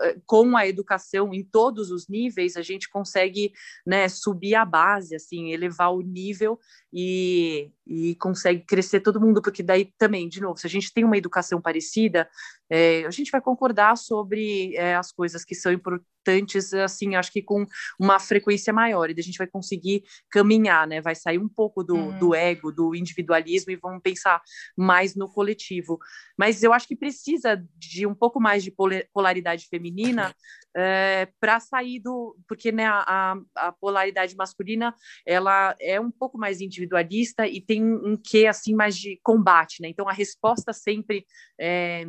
é, 0.03 0.18
com 0.27 0.55
a 0.55 0.68
educação 0.68 1.33
em 1.33 1.42
todos 1.42 1.90
os 1.90 2.09
níveis, 2.09 2.59
a 2.59 2.62
gente 2.62 2.90
consegue 2.90 3.53
né, 3.87 4.07
subir 4.07 4.55
a 4.55 4.66
base, 4.66 5.16
assim, 5.16 5.51
elevar 5.51 5.94
o 5.94 6.03
nível 6.03 6.59
e, 6.92 7.70
e 7.87 8.14
consegue 8.16 8.64
crescer 8.64 9.00
todo 9.00 9.20
mundo, 9.20 9.40
porque 9.40 9.62
daí 9.62 9.92
também, 9.96 10.29
de 10.29 10.40
novo, 10.40 10.59
se 10.59 10.66
a 10.66 10.70
gente 10.70 10.92
tem 10.92 11.05
uma 11.05 11.16
educação 11.16 11.61
parecida, 11.61 12.29
é, 12.68 13.05
a 13.05 13.11
gente 13.11 13.31
vai 13.31 13.40
concordar 13.40 13.96
sobre 13.96 14.74
é, 14.76 14.94
as 14.94 15.11
coisas 15.11 15.44
que 15.44 15.55
são 15.55 15.72
importantes, 15.72 16.72
assim, 16.72 17.16
acho 17.16 17.33
que 17.33 17.42
com 17.42 17.66
uma 17.98 18.18
frequência 18.20 18.72
maior, 18.72 19.11
e 19.11 19.14
a 19.18 19.22
gente 19.22 19.38
vai 19.38 19.46
conseguir 19.46 20.05
caminhar, 20.31 20.87
né? 20.87 21.00
Vai 21.00 21.14
sair 21.14 21.38
um 21.38 21.48
pouco 21.48 21.83
do, 21.83 21.94
uhum. 21.94 22.18
do 22.18 22.35
ego, 22.35 22.70
do 22.70 22.94
individualismo, 22.94 23.72
e 23.72 23.76
vamos 23.76 24.00
pensar 24.03 24.40
mais 24.76 25.16
no 25.16 25.29
coletivo. 25.29 25.98
Mas 26.38 26.62
eu 26.62 26.72
acho 26.72 26.87
que 26.87 26.96
precisa 26.96 27.62
de 27.76 28.07
um 28.07 28.14
pouco 28.14 28.40
mais 28.40 28.62
de 28.62 28.72
polaridade 29.12 29.66
feminina 29.68 30.35
é, 30.76 31.29
para 31.40 31.59
sair 31.59 32.00
do. 32.00 32.37
Porque 32.46 32.70
né, 32.70 32.87
a, 32.87 33.37
a 33.57 33.72
polaridade 33.72 34.37
masculina 34.37 34.94
ela 35.26 35.74
é 35.81 36.00
um 36.00 36.11
pouco 36.11 36.38
mais 36.38 36.61
individualista 36.81 37.47
e 37.47 37.61
tem 37.61 37.85
um 37.85 38.16
quê 38.16 38.47
assim 38.47 38.75
mais 38.75 38.97
de 38.97 39.19
combate, 39.23 39.83
né? 39.83 39.88
Então 39.88 40.09
a 40.09 40.12
resposta 40.12 40.73
sempre 40.73 41.25
é, 41.61 42.05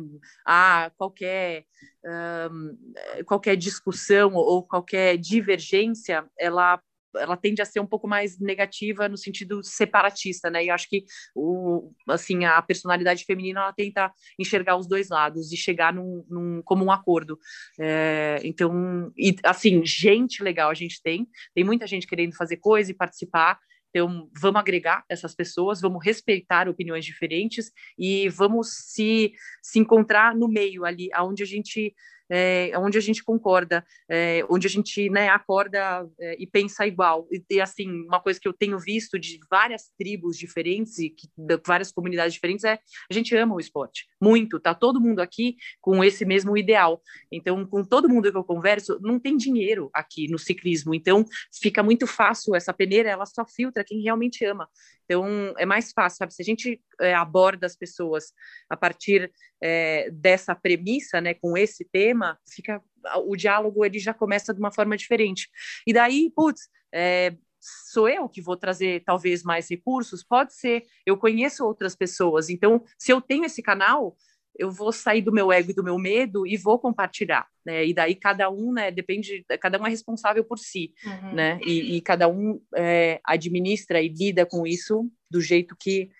a 0.46 0.90
qualquer 0.96 1.64
um, 2.04 3.24
qualquer 3.24 3.56
discussão 3.56 4.34
ou 4.34 4.62
qualquer 4.62 5.16
divergência, 5.16 6.24
ela 6.38 6.80
ela 7.16 7.36
tende 7.36 7.60
a 7.60 7.64
ser 7.64 7.80
um 7.80 7.86
pouco 7.86 8.08
mais 8.08 8.38
negativa 8.38 9.08
no 9.08 9.16
sentido 9.16 9.62
separatista, 9.62 10.50
né? 10.50 10.64
E 10.64 10.70
acho 10.70 10.88
que 10.88 11.04
o, 11.34 11.92
assim, 12.08 12.44
a 12.44 12.60
personalidade 12.62 13.24
feminina 13.24 13.60
ela 13.60 13.72
tenta 13.72 14.10
enxergar 14.38 14.76
os 14.76 14.88
dois 14.88 15.08
lados 15.08 15.52
e 15.52 15.56
chegar 15.56 15.92
num, 15.92 16.24
num 16.28 16.62
como 16.62 16.84
um 16.84 16.90
acordo. 16.90 17.38
É, 17.78 18.40
então, 18.42 19.12
e, 19.16 19.36
assim, 19.44 19.84
gente 19.84 20.42
legal 20.42 20.70
a 20.70 20.74
gente 20.74 21.00
tem, 21.02 21.28
tem 21.54 21.64
muita 21.64 21.86
gente 21.86 22.06
querendo 22.06 22.34
fazer 22.34 22.56
coisa 22.56 22.90
e 22.90 22.94
participar. 22.94 23.58
Então, 23.94 24.30
vamos 24.40 24.58
agregar 24.58 25.04
essas 25.06 25.34
pessoas, 25.34 25.80
vamos 25.80 26.02
respeitar 26.02 26.66
opiniões 26.66 27.04
diferentes 27.04 27.70
e 27.98 28.26
vamos 28.30 28.70
se, 28.70 29.34
se 29.62 29.78
encontrar 29.78 30.34
no 30.34 30.48
meio 30.48 30.86
ali, 30.86 31.10
onde 31.18 31.42
a 31.42 31.46
gente 31.46 31.94
é, 32.30 32.72
onde 32.76 32.98
a 32.98 33.00
gente 33.00 33.22
concorda, 33.22 33.84
é, 34.08 34.44
onde 34.48 34.66
a 34.66 34.70
gente 34.70 35.08
né, 35.10 35.28
acorda 35.28 36.06
é, 36.18 36.36
e 36.38 36.46
pensa 36.46 36.86
igual. 36.86 37.26
E, 37.30 37.42
e, 37.50 37.60
assim, 37.60 37.88
uma 38.06 38.20
coisa 38.20 38.40
que 38.40 38.48
eu 38.48 38.52
tenho 38.52 38.78
visto 38.78 39.18
de 39.18 39.38
várias 39.50 39.90
tribos 39.98 40.36
diferentes 40.36 40.98
e 40.98 41.10
que, 41.10 41.28
de 41.36 41.60
várias 41.66 41.92
comunidades 41.92 42.34
diferentes 42.34 42.64
é 42.64 42.78
a 43.10 43.14
gente 43.14 43.36
ama 43.36 43.54
o 43.54 43.60
esporte 43.60 44.06
muito. 44.20 44.60
Tá 44.60 44.74
todo 44.74 45.00
mundo 45.00 45.20
aqui 45.20 45.56
com 45.80 46.02
esse 46.04 46.24
mesmo 46.24 46.56
ideal. 46.56 47.02
Então, 47.30 47.66
com 47.66 47.84
todo 47.84 48.08
mundo 48.08 48.30
que 48.30 48.36
eu 48.36 48.44
converso, 48.44 48.98
não 49.00 49.18
tem 49.18 49.36
dinheiro 49.36 49.90
aqui 49.92 50.28
no 50.30 50.38
ciclismo. 50.38 50.94
Então, 50.94 51.24
fica 51.60 51.82
muito 51.82 52.06
fácil 52.06 52.54
essa 52.54 52.72
peneira, 52.72 53.10
ela 53.10 53.26
só 53.26 53.44
filtra 53.44 53.84
quem 53.84 54.02
realmente 54.02 54.44
ama. 54.44 54.68
Então, 55.04 55.26
é 55.58 55.66
mais 55.66 55.92
fácil, 55.92 56.18
sabe? 56.18 56.32
Se 56.32 56.40
a 56.40 56.44
gente 56.44 56.80
é, 57.00 57.14
aborda 57.14 57.66
as 57.66 57.76
pessoas 57.76 58.32
a 58.70 58.76
partir 58.76 59.30
é, 59.62 60.08
dessa 60.10 60.54
premissa, 60.54 61.20
né, 61.20 61.34
com 61.34 61.56
esse 61.56 61.84
tema, 61.84 62.21
fica 62.46 62.82
o 63.24 63.36
diálogo 63.36 63.84
ele 63.84 63.98
já 63.98 64.14
começa 64.14 64.54
de 64.54 64.60
uma 64.60 64.72
forma 64.72 64.96
diferente. 64.96 65.48
E 65.86 65.92
daí, 65.92 66.30
putz, 66.34 66.68
é, 66.92 67.34
sou 67.60 68.08
eu 68.08 68.28
que 68.28 68.40
vou 68.40 68.56
trazer 68.56 69.02
talvez 69.04 69.42
mais 69.42 69.68
recursos? 69.68 70.22
Pode 70.22 70.54
ser. 70.54 70.84
Eu 71.06 71.16
conheço 71.16 71.64
outras 71.64 71.94
pessoas. 71.94 72.48
Então, 72.50 72.82
se 72.98 73.12
eu 73.12 73.20
tenho 73.20 73.44
esse 73.44 73.62
canal, 73.62 74.16
eu 74.58 74.70
vou 74.70 74.92
sair 74.92 75.22
do 75.22 75.32
meu 75.32 75.50
ego 75.50 75.70
e 75.70 75.74
do 75.74 75.84
meu 75.84 75.98
medo 75.98 76.46
e 76.46 76.56
vou 76.56 76.78
compartilhar, 76.78 77.48
né? 77.64 77.86
E 77.86 77.94
daí 77.94 78.14
cada 78.14 78.50
um, 78.50 78.72
né, 78.72 78.90
depende, 78.90 79.44
cada 79.60 79.80
um 79.80 79.86
é 79.86 79.90
responsável 79.90 80.44
por 80.44 80.58
si, 80.58 80.92
uhum. 81.06 81.34
né? 81.34 81.58
E, 81.64 81.96
e, 81.96 82.00
cada 82.02 82.28
um 82.28 82.60
é, 82.74 83.20
administra 83.24 84.02
e 84.02 84.08
lida 84.08 84.44
com 84.44 84.66
isso 84.66 85.10
do 85.30 85.40
jeito 85.40 85.74
que 85.78 86.10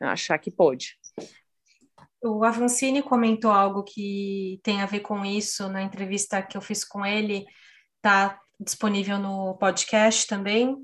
achar 0.00 0.38
que 0.38 0.50
pode. 0.50 0.98
O 2.26 2.44
Avancini 2.44 3.02
comentou 3.02 3.50
algo 3.50 3.82
que 3.82 4.60
tem 4.62 4.82
a 4.82 4.86
ver 4.86 5.00
com 5.00 5.24
isso 5.24 5.68
na 5.68 5.82
entrevista 5.82 6.42
que 6.42 6.56
eu 6.56 6.60
fiz 6.60 6.84
com 6.84 7.04
ele, 7.04 7.44
tá 8.02 8.38
disponível 8.60 9.18
no 9.18 9.56
podcast 9.58 10.26
também 10.26 10.76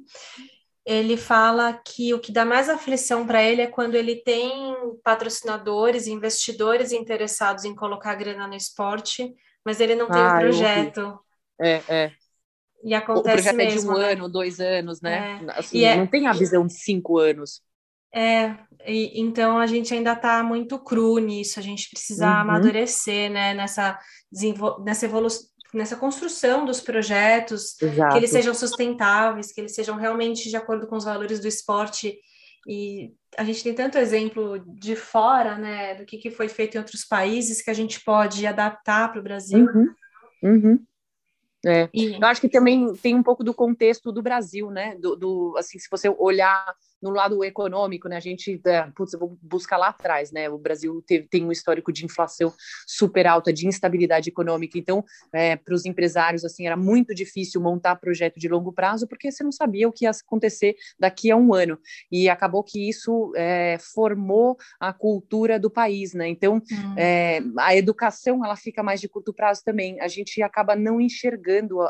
ele 0.85 1.17
fala 1.17 1.73
que 1.73 2.13
o 2.13 2.19
que 2.19 2.33
dá 2.33 2.45
mais 2.45 2.69
aflição 2.69 3.27
para 3.27 3.43
ele 3.43 3.63
é 3.63 3.67
quando 3.67 3.95
ele 3.95 4.17
tem 4.17 4.75
patrocinadores, 5.03 6.07
investidores 6.07 6.93
interessados 6.93 7.65
em 7.65 7.75
colocar 7.75 8.15
grana 8.17 8.47
no 8.49 8.55
esporte, 8.55 9.33
mas 9.65 9.81
ele 9.81 9.95
não 9.95 10.09
tem 10.09 10.21
ah, 10.21 10.35
um 10.35 10.39
projeto. 10.41 11.21
É, 11.61 11.83
é. 11.89 12.13
E 12.85 12.95
acontece 12.95 13.29
o 13.29 13.33
projeto 13.33 13.57
mesmo, 13.57 13.93
é 13.93 13.95
de 13.95 14.01
um 14.01 14.03
né? 14.03 14.13
ano, 14.13 14.29
dois 14.29 14.59
anos, 14.59 15.01
né? 15.01 15.41
É. 15.47 15.59
Assim, 15.59 15.85
é... 15.85 15.97
Não 15.97 16.07
tem 16.07 16.27
a 16.27 16.33
visão 16.33 16.67
de 16.67 16.75
cinco 16.75 17.19
anos. 17.19 17.63
É, 18.15 18.55
e, 18.87 19.21
então 19.21 19.59
a 19.59 19.67
gente 19.67 19.95
ainda 19.95 20.13
está 20.13 20.43
muito 20.43 20.79
cru 20.79 21.19
nisso, 21.19 21.59
a 21.59 21.63
gente 21.63 21.89
precisa 21.89 22.27
uhum. 22.27 22.33
amadurecer, 22.33 23.31
né, 23.31 23.55
nessa, 23.55 23.99
nessa 24.85 25.09
nessa 25.73 25.97
construção 25.97 26.65
dos 26.65 26.81
projetos, 26.81 27.81
Exato. 27.81 28.13
que 28.13 28.19
eles 28.19 28.31
sejam 28.31 28.55
sustentáveis, 28.55 29.53
que 29.53 29.61
eles 29.61 29.75
sejam 29.75 29.97
realmente 29.97 30.51
de 30.51 30.57
acordo 30.57 30.87
com 30.87 30.97
os 30.97 31.05
valores 31.05 31.41
do 31.41 31.49
esporte. 31.49 32.19
E 32.69 33.13
a 33.37 33.43
gente 33.43 33.65
tem 33.65 33.75
tanto 33.75 33.99
exemplo 33.99 34.63
de 34.67 34.95
fora, 34.95 35.57
né, 35.57 35.95
do 35.95 36.05
que, 36.05 36.19
que 36.19 36.31
foi 36.31 36.49
feito 36.49 36.75
em 36.75 36.79
outros 36.79 37.05
países 37.05 37.63
que 37.63 37.71
a 37.71 37.75
gente 37.75 38.05
pode 38.05 38.47
adaptar 38.47 39.11
para 39.11 39.21
o 39.21 39.25
Brasil. 39.25 39.67
Uhum. 39.67 39.95
Uhum. 40.43 40.87
É. 41.65 41.89
E... 41.95 42.15
Eu 42.21 42.27
acho 42.27 42.41
que 42.41 42.49
também 42.49 42.93
tem 42.95 43.15
um 43.15 43.23
pouco 43.23 43.43
do 43.43 43.55
contexto 43.55 44.13
do 44.13 44.23
Brasil, 44.23 44.71
né? 44.71 44.97
Do, 44.97 45.17
do 45.17 45.55
assim, 45.57 45.79
se 45.79 45.89
você 45.91 46.09
olhar 46.09 46.75
no 47.03 47.11
lado 47.11 47.43
econômico, 47.43 48.09
né? 48.09 48.17
A 48.17 48.21
gente, 48.21 48.61
é, 48.65 48.83
putz, 48.95 49.13
eu 49.13 49.19
vou 49.19 49.37
buscar 49.43 49.77
lá 49.77 49.89
atrás, 49.89 50.31
né? 50.31 50.49
O 50.49 50.57
Brasil 50.57 51.03
teve, 51.05 51.27
tem 51.27 51.45
um 51.45 51.51
histórico 51.51 51.93
de 51.93 52.05
inflação 52.05 52.53
super 52.87 53.27
alta, 53.27 53.53
de 53.53 53.67
instabilidade 53.67 54.29
econômica. 54.29 54.79
Então, 54.79 55.05
é, 55.33 55.57
para 55.57 55.75
os 55.75 55.85
empresários, 55.85 56.45
assim, 56.45 56.67
era 56.67 56.77
muito 56.77 57.13
difícil 57.15 57.61
montar 57.61 57.97
projeto 57.97 58.39
de 58.39 58.49
longo 58.49 58.73
prazo, 58.73 59.09
porque 59.09 59.33
você 59.33 59.43
não 59.43 59.51
sabia 59.51 59.89
o 59.89 59.93
que 59.93 60.05
ia 60.05 60.11
acontecer 60.11 60.77
daqui 60.99 61.31
a 61.31 61.37
um 61.37 61.53
ano. 61.53 61.77
E 62.11 62.29
acabou 62.29 62.63
que 62.63 62.89
isso 62.89 63.33
é, 63.35 63.77
formou 63.79 64.57
a 64.79 64.93
cultura 64.93 65.59
do 65.59 65.71
país, 65.71 66.15
né? 66.15 66.29
Então, 66.29 66.57
hum. 66.57 66.95
É, 66.97 67.41
a 67.59 67.75
educação, 67.75 68.45
ela 68.45 68.55
fica 68.55 68.83
mais 68.83 69.01
de 69.01 69.09
curto 69.09 69.33
prazo 69.33 69.63
também. 69.65 70.01
A 70.01 70.07
gente 70.07 70.41
acaba 70.43 70.77
não 70.77 71.01
enxergando 71.01 71.81
a, 71.81 71.89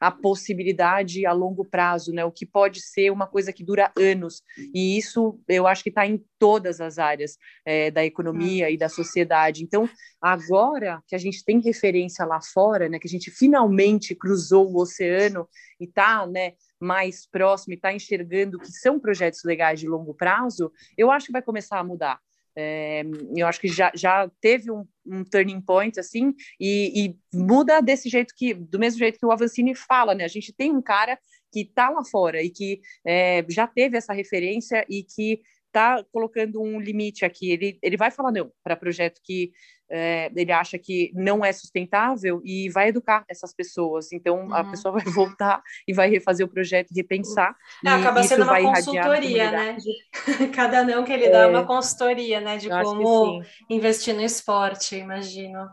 a, 0.00 0.08
a 0.08 0.10
possibilidade 0.10 1.26
a 1.26 1.32
longo 1.32 1.64
prazo, 1.64 2.12
né? 2.12 2.24
O 2.24 2.32
que 2.32 2.46
pode 2.46 2.80
ser 2.80 3.10
uma 3.10 3.26
coisa 3.26 3.52
que 3.52 3.64
dura 3.64 3.92
anos 3.98 4.21
anos, 4.22 4.42
e 4.74 4.96
isso 4.96 5.38
eu 5.48 5.66
acho 5.66 5.82
que 5.82 5.88
está 5.88 6.06
em 6.06 6.24
todas 6.38 6.80
as 6.80 6.98
áreas 6.98 7.36
é, 7.64 7.90
da 7.90 8.04
economia 8.04 8.70
e 8.70 8.76
da 8.76 8.88
sociedade. 8.88 9.62
Então, 9.62 9.88
agora 10.20 11.02
que 11.06 11.14
a 11.14 11.18
gente 11.18 11.44
tem 11.44 11.60
referência 11.60 12.24
lá 12.24 12.40
fora, 12.40 12.88
né, 12.88 12.98
que 12.98 13.08
a 13.08 13.10
gente 13.10 13.30
finalmente 13.30 14.14
cruzou 14.14 14.70
o 14.70 14.80
oceano 14.80 15.48
e 15.80 15.84
está 15.84 16.26
né, 16.26 16.52
mais 16.80 17.26
próximo 17.26 17.74
e 17.74 17.76
está 17.76 17.92
enxergando 17.92 18.58
que 18.58 18.70
são 18.70 18.98
projetos 18.98 19.42
legais 19.44 19.80
de 19.80 19.88
longo 19.88 20.14
prazo, 20.14 20.72
eu 20.96 21.10
acho 21.10 21.26
que 21.26 21.32
vai 21.32 21.42
começar 21.42 21.78
a 21.78 21.84
mudar. 21.84 22.20
É, 22.54 23.02
eu 23.34 23.46
acho 23.46 23.58
que 23.58 23.68
já, 23.68 23.90
já 23.94 24.30
teve 24.38 24.70
um, 24.70 24.86
um 25.06 25.24
turning 25.24 25.60
point 25.62 25.98
assim 25.98 26.34
e, 26.60 27.06
e, 27.06 27.16
muda 27.34 27.80
desse 27.80 28.10
jeito 28.10 28.34
que 28.36 28.52
do 28.52 28.78
mesmo 28.78 28.98
jeito 28.98 29.18
que 29.18 29.24
o 29.24 29.32
Avancini 29.32 29.74
fala, 29.74 30.14
né? 30.14 30.24
A 30.24 30.28
gente 30.28 30.52
tem 30.52 30.70
um 30.70 30.82
cara 30.82 31.18
que 31.52 31.60
está 31.60 31.90
lá 31.90 32.04
fora 32.04 32.42
e 32.42 32.50
que 32.50 32.80
é, 33.04 33.44
já 33.48 33.66
teve 33.66 33.96
essa 33.96 34.12
referência 34.12 34.84
e 34.88 35.02
que 35.02 35.40
está 35.72 36.04
colocando 36.12 36.60
um 36.60 36.78
limite 36.78 37.24
aqui. 37.24 37.50
Ele, 37.50 37.78
ele 37.82 37.96
vai 37.96 38.10
falar 38.10 38.30
não 38.30 38.52
para 38.62 38.76
projeto 38.76 39.20
que 39.24 39.52
é, 39.90 40.30
ele 40.34 40.52
acha 40.52 40.78
que 40.78 41.10
não 41.14 41.44
é 41.44 41.52
sustentável 41.52 42.40
e 42.44 42.68
vai 42.70 42.88
educar 42.88 43.24
essas 43.28 43.54
pessoas. 43.54 44.12
Então 44.12 44.46
uhum. 44.46 44.54
a 44.54 44.64
pessoa 44.64 44.92
vai 44.92 45.04
voltar 45.12 45.62
e 45.88 45.92
vai 45.92 46.08
refazer 46.08 46.46
o 46.46 46.48
projeto, 46.48 46.88
repensar. 46.94 47.56
É, 47.84 47.88
e 47.88 47.90
acaba 47.90 48.22
sendo 48.22 48.44
uma 48.44 48.60
consultoria, 48.60 49.50
né? 49.50 49.76
Cada 50.54 50.84
não 50.84 51.04
que 51.04 51.12
ele 51.12 51.28
dá 51.28 51.40
é 51.40 51.46
uma 51.46 51.66
consultoria, 51.66 52.40
né? 52.40 52.58
De 52.58 52.68
como 52.68 53.42
investir 53.68 54.14
no 54.14 54.22
esporte, 54.22 54.96
imagino. 54.96 55.68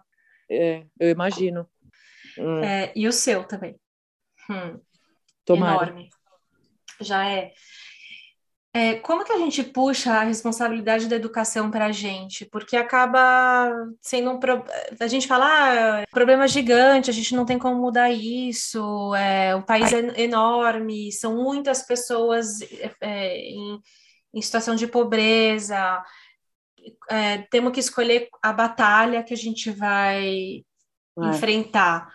É, 0.50 0.84
eu 1.00 1.10
imagino. 1.10 1.68
Hum. 2.38 2.64
É, 2.64 2.92
e 2.96 3.08
o 3.08 3.12
seu 3.12 3.44
também. 3.44 3.76
Hum. 4.50 4.80
Tomara. 5.56 5.88
enorme. 5.88 6.10
Já 7.02 7.28
é. 7.28 7.52
é. 8.74 8.96
Como 8.96 9.26
que 9.26 9.32
a 9.32 9.38
gente 9.38 9.64
puxa 9.64 10.14
a 10.14 10.24
responsabilidade 10.24 11.08
da 11.08 11.16
educação 11.16 11.72
para 11.72 11.88
a 11.88 11.92
gente? 11.92 12.46
Porque 12.46 12.78
acaba 12.78 13.72
sendo 14.02 14.32
um 14.32 14.40
pro... 14.40 14.64
a 15.00 15.08
gente 15.08 15.28
fala 15.28 16.02
ah, 16.02 16.06
problema 16.12 16.48
gigante, 16.48 17.10
a 17.10 17.14
gente 17.14 17.36
não 17.36 17.46
tem 17.46 17.58
como 17.58 17.82
mudar 17.82 18.12
isso. 18.12 19.16
É, 19.16 19.56
o 19.56 19.64
país 19.64 19.92
Ai. 19.94 20.12
é 20.16 20.22
enorme, 20.22 21.12
são 21.12 21.36
muitas 21.36 21.82
pessoas 21.82 22.60
é, 23.02 23.38
em, 23.38 23.80
em 24.34 24.42
situação 24.42 24.76
de 24.76 24.86
pobreza. 24.86 26.04
É, 27.10 27.40
temos 27.50 27.74
que 27.74 27.80
escolher 27.80 28.30
a 28.42 28.54
batalha 28.54 29.24
que 29.24 29.34
a 29.34 29.38
gente 29.38 29.72
vai 29.72 30.64
enfrentar. 31.18 32.08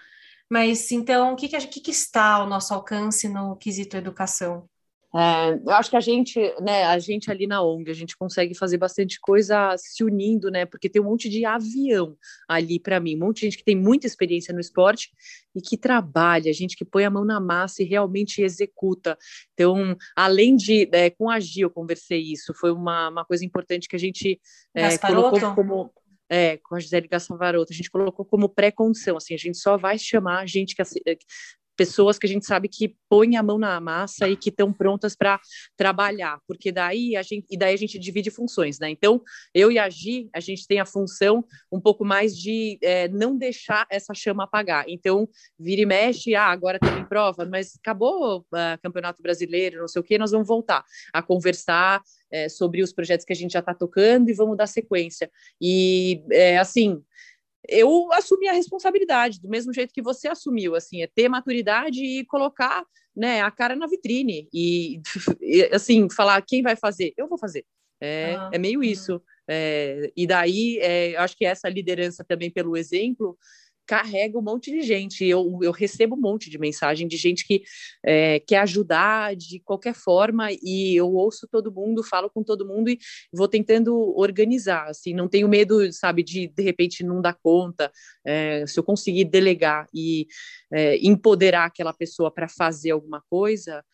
Mas 0.54 0.92
então, 0.92 1.32
o 1.32 1.36
que, 1.36 1.48
que, 1.48 1.58
que, 1.66 1.80
que 1.80 1.90
está 1.90 2.34
ao 2.34 2.46
nosso 2.46 2.72
alcance 2.72 3.28
no 3.28 3.56
quesito 3.56 3.96
educação? 3.96 4.68
É, 5.12 5.54
eu 5.54 5.70
acho 5.72 5.90
que 5.90 5.96
a 5.96 6.00
gente, 6.00 6.38
né, 6.60 6.84
a 6.84 6.96
gente 7.00 7.28
ali 7.28 7.44
na 7.44 7.60
ONG, 7.60 7.90
a 7.90 7.94
gente 7.94 8.16
consegue 8.16 8.54
fazer 8.54 8.78
bastante 8.78 9.18
coisa 9.20 9.74
se 9.76 10.04
unindo, 10.04 10.52
né? 10.52 10.64
Porque 10.64 10.88
tem 10.88 11.02
um 11.02 11.06
monte 11.06 11.28
de 11.28 11.44
avião 11.44 12.16
ali 12.48 12.78
para 12.78 13.00
mim, 13.00 13.16
um 13.16 13.26
monte 13.26 13.40
de 13.40 13.46
gente 13.46 13.58
que 13.58 13.64
tem 13.64 13.74
muita 13.74 14.06
experiência 14.06 14.54
no 14.54 14.60
esporte 14.60 15.10
e 15.56 15.60
que 15.60 15.76
trabalha, 15.76 16.52
gente 16.52 16.76
que 16.76 16.84
põe 16.84 17.04
a 17.04 17.10
mão 17.10 17.24
na 17.24 17.40
massa 17.40 17.82
e 17.82 17.86
realmente 17.86 18.40
executa. 18.40 19.18
Então, 19.54 19.96
além 20.14 20.54
de, 20.54 20.88
é, 20.92 21.10
com 21.10 21.28
a 21.28 21.40
Gi 21.40 21.62
eu 21.62 21.70
conversei 21.70 22.20
isso, 22.20 22.54
foi 22.54 22.70
uma, 22.70 23.08
uma 23.08 23.24
coisa 23.24 23.44
importante 23.44 23.88
que 23.88 23.96
a 23.96 24.00
gente 24.00 24.40
é, 24.72 24.96
colocou 24.98 25.52
como 25.52 25.90
é, 26.28 26.56
com 26.58 26.74
a 26.74 26.80
Gisele 26.80 27.08
Gassavaroto, 27.08 27.72
a 27.72 27.76
gente 27.76 27.90
colocou 27.90 28.24
como 28.24 28.48
pré-condição, 28.48 29.16
assim, 29.16 29.34
a 29.34 29.38
gente 29.38 29.58
só 29.58 29.76
vai 29.76 29.98
chamar 29.98 30.46
gente 30.46 30.74
que 30.74 30.82
pessoas 31.76 32.18
que 32.18 32.26
a 32.26 32.28
gente 32.28 32.46
sabe 32.46 32.68
que 32.68 32.96
põem 33.08 33.36
a 33.36 33.42
mão 33.42 33.58
na 33.58 33.80
massa 33.80 34.28
e 34.28 34.36
que 34.36 34.48
estão 34.48 34.72
prontas 34.72 35.14
para 35.14 35.40
trabalhar, 35.76 36.40
porque 36.46 36.72
daí 36.72 37.16
a 37.16 37.22
gente 37.22 37.46
e 37.50 37.56
daí 37.56 37.74
a 37.74 37.78
gente 37.78 37.98
divide 37.98 38.30
funções, 38.30 38.78
né? 38.78 38.90
Então 38.90 39.22
eu 39.54 39.70
e 39.70 39.78
a 39.78 39.88
Gi 39.88 40.28
a 40.32 40.40
gente 40.40 40.66
tem 40.66 40.80
a 40.80 40.86
função 40.86 41.44
um 41.70 41.80
pouco 41.80 42.04
mais 42.04 42.36
de 42.36 42.78
é, 42.82 43.08
não 43.08 43.36
deixar 43.36 43.86
essa 43.90 44.14
chama 44.14 44.44
apagar. 44.44 44.84
Então 44.88 45.28
vira 45.58 45.82
e 45.82 45.86
mexe, 45.86 46.34
ah, 46.34 46.46
agora 46.46 46.78
tem 46.78 47.04
prova, 47.04 47.44
mas 47.44 47.76
acabou 47.76 48.38
o 48.38 48.38
uh, 48.40 48.80
campeonato 48.82 49.22
brasileiro, 49.22 49.80
não 49.80 49.88
sei 49.88 50.00
o 50.00 50.04
que, 50.04 50.18
nós 50.18 50.30
vamos 50.30 50.46
voltar 50.46 50.84
a 51.12 51.22
conversar 51.22 52.02
é, 52.30 52.48
sobre 52.48 52.82
os 52.82 52.92
projetos 52.92 53.24
que 53.24 53.32
a 53.32 53.36
gente 53.36 53.52
já 53.52 53.60
está 53.60 53.74
tocando 53.74 54.28
e 54.28 54.32
vamos 54.32 54.56
dar 54.56 54.66
sequência. 54.66 55.30
E 55.60 56.22
é, 56.32 56.58
assim 56.58 57.02
eu 57.68 58.12
assumi 58.12 58.48
a 58.48 58.52
responsabilidade, 58.52 59.40
do 59.40 59.48
mesmo 59.48 59.72
jeito 59.72 59.92
que 59.92 60.02
você 60.02 60.28
assumiu, 60.28 60.74
assim, 60.74 61.02
é 61.02 61.06
ter 61.06 61.28
maturidade 61.28 62.02
e 62.02 62.24
colocar 62.24 62.84
né, 63.16 63.42
a 63.42 63.50
cara 63.50 63.76
na 63.76 63.86
vitrine 63.86 64.48
e, 64.52 65.00
assim, 65.72 66.08
falar 66.10 66.42
quem 66.42 66.62
vai 66.62 66.76
fazer, 66.76 67.12
eu 67.16 67.28
vou 67.28 67.38
fazer. 67.38 67.64
É, 68.00 68.36
é 68.52 68.58
meio 68.58 68.82
isso. 68.82 69.22
É, 69.48 70.10
e 70.16 70.26
daí, 70.26 70.78
é, 70.80 71.16
acho 71.16 71.36
que 71.36 71.44
essa 71.44 71.68
liderança 71.68 72.24
também 72.24 72.50
pelo 72.50 72.76
exemplo 72.76 73.38
carrega 73.86 74.38
um 74.38 74.42
monte 74.42 74.70
de 74.70 74.82
gente. 74.82 75.24
Eu, 75.24 75.58
eu 75.62 75.72
recebo 75.72 76.16
um 76.16 76.20
monte 76.20 76.50
de 76.50 76.58
mensagem 76.58 77.06
de 77.06 77.16
gente 77.16 77.46
que 77.46 77.62
é, 78.04 78.40
quer 78.40 78.58
ajudar 78.58 79.36
de 79.36 79.60
qualquer 79.60 79.94
forma 79.94 80.48
e 80.50 80.94
eu 80.96 81.12
ouço 81.12 81.48
todo 81.50 81.72
mundo, 81.72 82.02
falo 82.02 82.30
com 82.30 82.42
todo 82.42 82.66
mundo 82.66 82.90
e 82.90 82.98
vou 83.32 83.48
tentando 83.48 83.94
organizar. 84.16 84.88
Assim, 84.88 85.14
não 85.14 85.28
tenho 85.28 85.48
medo, 85.48 85.92
sabe, 85.92 86.22
de 86.22 86.48
de 86.48 86.62
repente 86.62 87.04
não 87.04 87.20
dar 87.20 87.36
conta. 87.42 87.90
É, 88.24 88.66
se 88.66 88.78
eu 88.78 88.84
conseguir 88.84 89.24
delegar 89.24 89.88
e 89.92 90.26
é, 90.72 90.96
empoderar 90.98 91.66
aquela 91.66 91.92
pessoa 91.92 92.30
para 92.30 92.48
fazer 92.48 92.90
alguma 92.90 93.22
coisa, 93.28 93.84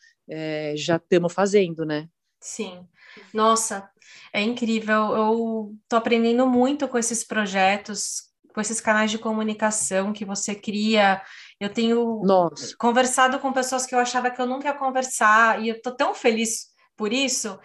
já 0.77 0.95
estamos 0.95 1.33
fazendo, 1.33 1.85
né? 1.85 2.09
Sim. 2.41 2.87
Nossa, 3.35 3.91
é 4.33 4.41
incrível. 4.41 5.15
Eu 5.17 5.77
tô 5.89 5.97
aprendendo 5.97 6.47
muito 6.47 6.87
com 6.87 6.97
esses 6.97 7.25
projetos 7.25 8.30
com 8.53 8.61
esses 8.61 8.81
canais 8.81 9.11
de 9.11 9.19
comunicação 9.19 10.13
que 10.13 10.25
você 10.25 10.55
cria. 10.55 11.21
Eu 11.61 11.69
tenho 11.69 12.23
Nossa. 12.25 12.75
conversado 12.79 13.39
com 13.39 13.53
pessoas 13.53 13.87
que 13.87 13.95
eu 13.95 13.99
achava 13.99 14.31
que 14.31 14.41
eu 14.41 14.47
nunca 14.47 14.69
ia 14.69 14.75
conversar, 14.75 15.63
e 15.63 15.69
eu 15.69 15.81
tô 15.81 15.91
tão 15.91 16.15
feliz 16.15 16.71
por 17.01 17.15
isso, 17.15 17.59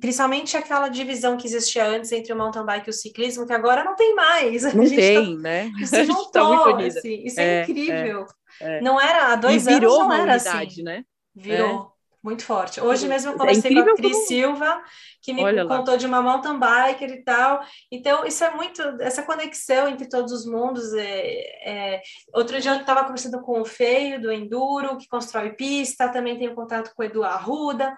principalmente 0.00 0.56
aquela 0.56 0.88
divisão 0.88 1.36
que 1.36 1.46
existia 1.46 1.86
antes 1.86 2.10
entre 2.10 2.32
o 2.32 2.36
mountain 2.36 2.66
bike 2.66 2.88
e 2.88 2.90
o 2.90 2.92
ciclismo, 2.92 3.46
que 3.46 3.52
agora 3.52 3.84
não 3.84 3.94
tem 3.94 4.16
mais. 4.16 4.64
Não 4.74 4.82
tá 4.82 4.90
tem, 4.90 5.36
tá, 5.36 5.42
né? 5.42 5.72
Se 5.86 6.06
tá 6.32 6.44
muito 6.44 6.98
assim, 6.98 7.22
isso 7.24 7.38
é, 7.38 7.60
é 7.60 7.62
incrível. 7.62 8.26
É, 8.60 8.78
é. 8.78 8.80
Não 8.80 9.00
era 9.00 9.32
há 9.32 9.36
dois 9.36 9.64
e 9.64 9.70
anos, 9.70 9.92
não 9.92 10.12
era 10.12 10.34
assim. 10.34 10.82
Né? 10.82 11.04
Virou. 11.32 11.93
É. 12.24 12.28
Muito 12.28 12.44
forte. 12.44 12.80
Hoje 12.80 13.06
mesmo 13.06 13.30
eu 13.30 13.34
é 13.34 13.38
conversei 13.38 13.78
é 13.78 13.82
com 13.82 13.90
a 13.90 13.94
Cris 13.94 14.12
como... 14.12 14.26
Silva, 14.26 14.82
que 15.20 15.32
me 15.32 15.44
Olha 15.44 15.66
contou 15.66 15.94
lá. 15.94 15.98
de 15.98 16.06
uma 16.06 16.22
mountain 16.22 16.58
biker 16.58 17.10
e 17.10 17.22
tal. 17.22 17.60
Então, 17.92 18.24
isso 18.24 18.42
é 18.42 18.50
muito, 18.50 18.82
essa 19.00 19.22
conexão 19.22 19.88
entre 19.88 20.08
todos 20.08 20.32
os 20.32 20.46
mundos. 20.46 20.92
É, 20.94 21.96
é... 21.96 22.02
Outro 22.32 22.58
dia 22.60 22.72
eu 22.72 22.80
estava 22.80 23.04
conversando 23.04 23.40
com 23.42 23.60
o 23.60 23.64
Feio, 23.64 24.20
do 24.20 24.32
Enduro, 24.32 24.96
que 24.96 25.06
constrói 25.06 25.50
pista, 25.50 26.08
também 26.08 26.38
tenho 26.38 26.54
contato 26.54 26.92
com 26.94 27.02
o 27.02 27.04
Edu 27.04 27.22
Arruda. 27.22 27.94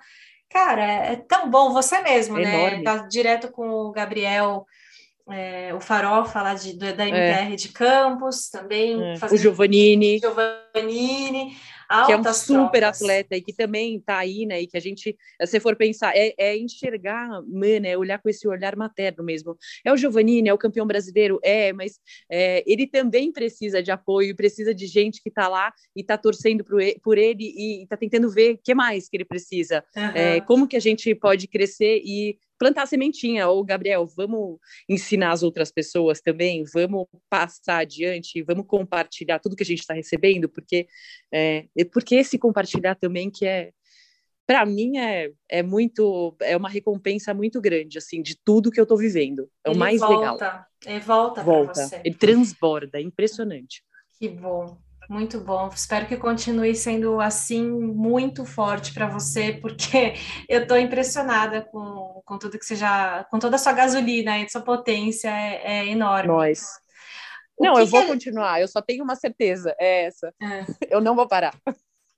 Cara, 0.50 0.82
é, 0.82 1.12
é 1.12 1.16
tão 1.16 1.48
bom 1.50 1.72
você 1.72 2.00
mesmo, 2.00 2.36
né? 2.36 2.82
Tá 2.82 2.98
direto 3.08 3.50
com 3.50 3.68
o 3.68 3.92
Gabriel. 3.92 4.66
É, 5.28 5.74
o 5.74 5.80
Farofa 5.80 6.40
lá 6.40 6.54
de, 6.54 6.74
da 6.74 7.04
MTR 7.04 7.52
é. 7.52 7.56
de 7.56 7.68
Campos 7.70 8.48
também. 8.48 8.96
É. 9.02 9.14
O 9.24 9.36
Giovannini. 9.36 10.20
Giovannini 10.20 11.56
que 12.06 12.12
é 12.12 12.16
um 12.16 12.24
super 12.32 12.80
trocas. 12.80 13.02
atleta 13.02 13.36
e 13.36 13.42
que 13.42 13.52
também 13.52 13.96
está 13.96 14.18
aí, 14.18 14.46
né? 14.46 14.62
E 14.62 14.66
que 14.66 14.76
a 14.76 14.80
gente, 14.80 15.16
se 15.44 15.60
for 15.60 15.76
pensar, 15.76 16.12
é, 16.16 16.34
é 16.38 16.56
enxergar, 16.56 17.28
mano, 17.42 17.86
é 17.86 17.96
olhar 17.96 18.18
com 18.18 18.28
esse 18.28 18.46
olhar 18.48 18.76
materno 18.76 19.22
mesmo. 19.22 19.56
É 19.84 19.92
o 19.92 19.96
Giovannini, 19.96 20.48
é 20.48 20.54
o 20.54 20.58
campeão 20.58 20.86
brasileiro, 20.86 21.38
é, 21.42 21.72
mas 21.72 21.98
é, 22.30 22.62
ele 22.66 22.86
também 22.86 23.32
precisa 23.32 23.82
de 23.82 23.90
apoio, 23.90 24.36
precisa 24.36 24.74
de 24.74 24.86
gente 24.86 25.22
que 25.22 25.28
está 25.28 25.48
lá 25.48 25.72
e 25.94 26.00
está 26.00 26.16
torcendo 26.16 26.64
por 26.64 26.80
ele, 26.80 27.00
por 27.02 27.18
ele 27.18 27.52
e 27.56 27.82
está 27.82 27.96
tentando 27.96 28.30
ver 28.30 28.54
o 28.54 28.58
que 28.58 28.74
mais 28.74 29.08
que 29.08 29.16
ele 29.16 29.24
precisa, 29.24 29.84
uhum. 29.96 30.02
é, 30.14 30.40
como 30.40 30.66
que 30.66 30.76
a 30.76 30.80
gente 30.80 31.14
pode 31.14 31.46
crescer 31.46 32.02
e 32.04 32.38
plantar 32.58 32.82
a 32.82 32.86
sementinha, 32.86 33.48
ou 33.48 33.64
Gabriel, 33.64 34.06
vamos 34.06 34.58
ensinar 34.88 35.32
as 35.32 35.42
outras 35.42 35.70
pessoas 35.70 36.20
também, 36.20 36.64
vamos 36.72 37.06
passar 37.28 37.78
adiante, 37.78 38.42
vamos 38.42 38.66
compartilhar 38.66 39.38
tudo 39.38 39.56
que 39.56 39.62
a 39.62 39.66
gente 39.66 39.80
está 39.80 39.94
recebendo, 39.94 40.48
porque 40.48 40.86
é, 41.32 41.66
porque 41.92 42.16
esse 42.16 42.38
compartilhar 42.38 42.94
também 42.94 43.30
que 43.30 43.44
é 43.46 43.72
para 44.46 44.64
mim 44.64 44.96
é, 44.96 45.32
é 45.48 45.62
muito 45.62 46.36
é 46.40 46.56
uma 46.56 46.68
recompensa 46.68 47.34
muito 47.34 47.60
grande 47.60 47.98
assim 47.98 48.22
de 48.22 48.36
tudo 48.44 48.70
que 48.70 48.78
eu 48.78 48.84
estou 48.84 48.96
vivendo. 48.96 49.50
É 49.64 49.70
Ele 49.70 49.76
o 49.76 49.78
mais 49.78 50.00
volta, 50.00 50.14
legal. 50.14 50.66
É, 50.86 51.00
volta 51.00 51.42
volta. 51.42 51.86
você. 51.86 52.00
ele 52.04 52.14
transborda. 52.14 52.98
É 52.98 53.02
impressionante. 53.02 53.82
Que 54.18 54.28
bom 54.28 54.78
muito 55.08 55.40
bom. 55.40 55.68
Espero 55.74 56.06
que 56.06 56.16
continue 56.16 56.74
sendo 56.74 57.20
assim 57.20 57.68
muito 57.68 58.44
forte 58.44 58.92
para 58.92 59.06
você, 59.08 59.52
porque 59.60 60.14
eu 60.48 60.62
estou 60.62 60.78
impressionada 60.78 61.62
com, 61.62 62.22
com 62.24 62.38
tudo 62.38 62.58
que 62.58 62.64
você 62.64 62.76
já. 62.76 63.24
com 63.30 63.38
toda 63.38 63.56
a 63.56 63.58
sua 63.58 63.72
gasolina 63.72 64.38
e 64.38 64.48
sua 64.48 64.60
potência 64.60 65.28
é, 65.28 65.80
é 65.80 65.86
enorme. 65.86 66.28
Nós. 66.28 66.60
Não, 67.58 67.78
eu 67.78 67.86
vou 67.86 68.02
é... 68.02 68.06
continuar, 68.06 68.60
eu 68.60 68.68
só 68.68 68.82
tenho 68.82 69.02
uma 69.02 69.14
certeza, 69.14 69.74
é 69.78 70.04
essa. 70.04 70.32
É. 70.42 70.66
Eu 70.90 71.00
não 71.00 71.16
vou 71.16 71.26
parar. 71.26 71.54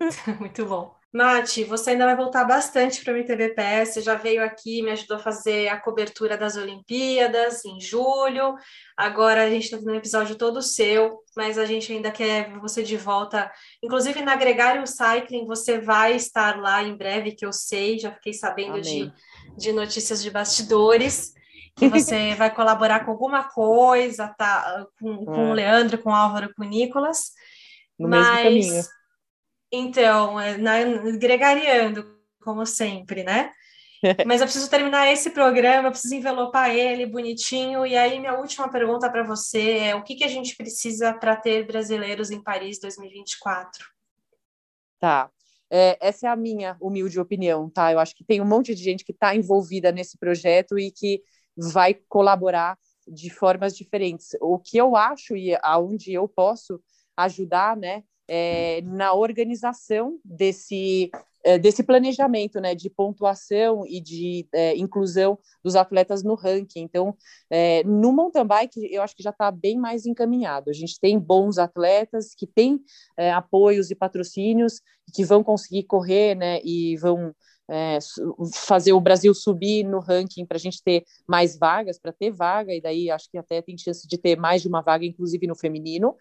muito 0.40 0.66
bom. 0.66 0.97
Mati, 1.10 1.64
você 1.64 1.90
ainda 1.90 2.04
vai 2.04 2.14
voltar 2.14 2.44
bastante 2.44 3.02
para 3.02 3.14
o 3.14 3.16
MTVPS, 3.16 3.94
você 3.94 4.02
já 4.02 4.14
veio 4.14 4.44
aqui, 4.44 4.82
me 4.82 4.90
ajudou 4.90 5.16
a 5.16 5.20
fazer 5.20 5.68
a 5.68 5.80
cobertura 5.80 6.36
das 6.36 6.54
Olimpíadas 6.54 7.64
em 7.64 7.80
julho, 7.80 8.54
agora 8.94 9.42
a 9.42 9.48
gente 9.48 9.64
está 9.64 9.78
fazendo 9.78 9.94
um 9.94 9.98
episódio 9.98 10.36
todo 10.36 10.60
seu, 10.60 11.20
mas 11.34 11.56
a 11.56 11.64
gente 11.64 11.90
ainda 11.90 12.10
quer 12.10 12.52
você 12.58 12.82
de 12.82 12.98
volta, 12.98 13.50
inclusive 13.82 14.20
na 14.20 14.36
Gregário 14.36 14.86
Cycling, 14.86 15.46
você 15.46 15.80
vai 15.80 16.14
estar 16.14 16.60
lá 16.60 16.82
em 16.82 16.94
breve, 16.94 17.32
que 17.32 17.46
eu 17.46 17.54
sei, 17.54 17.98
já 17.98 18.12
fiquei 18.12 18.34
sabendo 18.34 18.78
de, 18.78 19.10
de 19.56 19.72
notícias 19.72 20.22
de 20.22 20.30
bastidores, 20.30 21.32
que 21.74 21.88
você 21.88 22.34
vai 22.36 22.54
colaborar 22.54 23.06
com 23.06 23.12
alguma 23.12 23.44
coisa, 23.44 24.28
tá, 24.36 24.86
com, 25.00 25.24
com 25.24 25.46
é. 25.46 25.50
o 25.50 25.52
Leandro, 25.54 25.96
com 25.96 26.10
o 26.10 26.14
Álvaro, 26.14 26.52
com 26.54 26.64
o 26.64 26.68
Nicolas, 26.68 27.32
no 27.98 28.10
mas... 28.10 28.44
mesmo 28.44 28.72
caminho 28.72 28.97
então, 29.70 30.40
é, 30.40 30.56
na, 30.56 30.78
gregariando, 31.18 32.18
como 32.40 32.64
sempre, 32.64 33.22
né? 33.22 33.52
Mas 34.26 34.40
eu 34.40 34.46
preciso 34.46 34.70
terminar 34.70 35.10
esse 35.12 35.30
programa, 35.30 35.88
eu 35.88 35.92
preciso 35.92 36.14
envelopar 36.14 36.70
ele 36.70 37.04
bonitinho. 37.06 37.84
E 37.84 37.96
aí, 37.96 38.18
minha 38.18 38.38
última 38.38 38.70
pergunta 38.70 39.10
para 39.10 39.24
você 39.24 39.78
é: 39.78 39.94
o 39.94 40.02
que, 40.02 40.14
que 40.14 40.24
a 40.24 40.28
gente 40.28 40.56
precisa 40.56 41.12
para 41.12 41.36
ter 41.36 41.66
brasileiros 41.66 42.30
em 42.30 42.42
Paris 42.42 42.78
2024? 42.80 43.84
Tá. 45.00 45.30
É, 45.70 45.98
essa 46.00 46.26
é 46.26 46.30
a 46.30 46.36
minha 46.36 46.76
humilde 46.80 47.20
opinião, 47.20 47.68
tá? 47.68 47.92
Eu 47.92 47.98
acho 47.98 48.14
que 48.14 48.24
tem 48.24 48.40
um 48.40 48.46
monte 48.46 48.74
de 48.74 48.82
gente 48.82 49.04
que 49.04 49.12
está 49.12 49.34
envolvida 49.34 49.92
nesse 49.92 50.16
projeto 50.16 50.78
e 50.78 50.90
que 50.90 51.22
vai 51.56 51.92
colaborar 52.08 52.78
de 53.06 53.28
formas 53.30 53.76
diferentes. 53.76 54.30
O 54.40 54.58
que 54.58 54.78
eu 54.78 54.96
acho 54.96 55.36
e 55.36 55.56
aonde 55.62 56.12
eu 56.12 56.26
posso 56.26 56.80
ajudar, 57.16 57.76
né, 57.76 58.02
é, 58.28 58.82
na 58.82 59.14
organização 59.14 60.18
desse, 60.24 61.10
é, 61.42 61.58
desse 61.58 61.82
planejamento 61.82 62.60
né, 62.60 62.74
de 62.74 62.90
pontuação 62.90 63.84
e 63.86 64.00
de 64.00 64.46
é, 64.52 64.76
inclusão 64.76 65.38
dos 65.64 65.74
atletas 65.74 66.22
no 66.22 66.34
ranking. 66.34 66.80
Então, 66.80 67.16
é, 67.50 67.82
no 67.84 68.12
mountain 68.12 68.46
bike, 68.46 68.92
eu 68.92 69.02
acho 69.02 69.16
que 69.16 69.22
já 69.22 69.30
está 69.30 69.50
bem 69.50 69.78
mais 69.78 70.04
encaminhado. 70.04 70.68
A 70.70 70.74
gente 70.74 71.00
tem 71.00 71.18
bons 71.18 71.58
atletas 71.58 72.34
que 72.36 72.46
têm 72.46 72.80
é, 73.16 73.32
apoios 73.32 73.90
e 73.90 73.94
patrocínios 73.94 74.80
que 75.14 75.24
vão 75.24 75.42
conseguir 75.42 75.84
correr 75.84 76.34
né, 76.34 76.60
e 76.62 76.96
vão 76.98 77.34
é, 77.70 77.98
fazer 78.54 78.92
o 78.92 79.00
Brasil 79.00 79.34
subir 79.34 79.84
no 79.84 80.00
ranking 80.00 80.46
para 80.46 80.56
a 80.56 80.60
gente 80.60 80.82
ter 80.82 81.04
mais 81.26 81.58
vagas, 81.58 81.98
para 81.98 82.12
ter 82.12 82.30
vaga, 82.30 82.74
e 82.74 82.80
daí 82.80 83.10
acho 83.10 83.30
que 83.30 83.36
até 83.36 83.60
tem 83.60 83.76
chance 83.76 84.08
de 84.08 84.16
ter 84.16 84.36
mais 84.36 84.62
de 84.62 84.68
uma 84.68 84.80
vaga, 84.80 85.04
inclusive 85.04 85.46
no 85.46 85.54
feminino. 85.54 86.16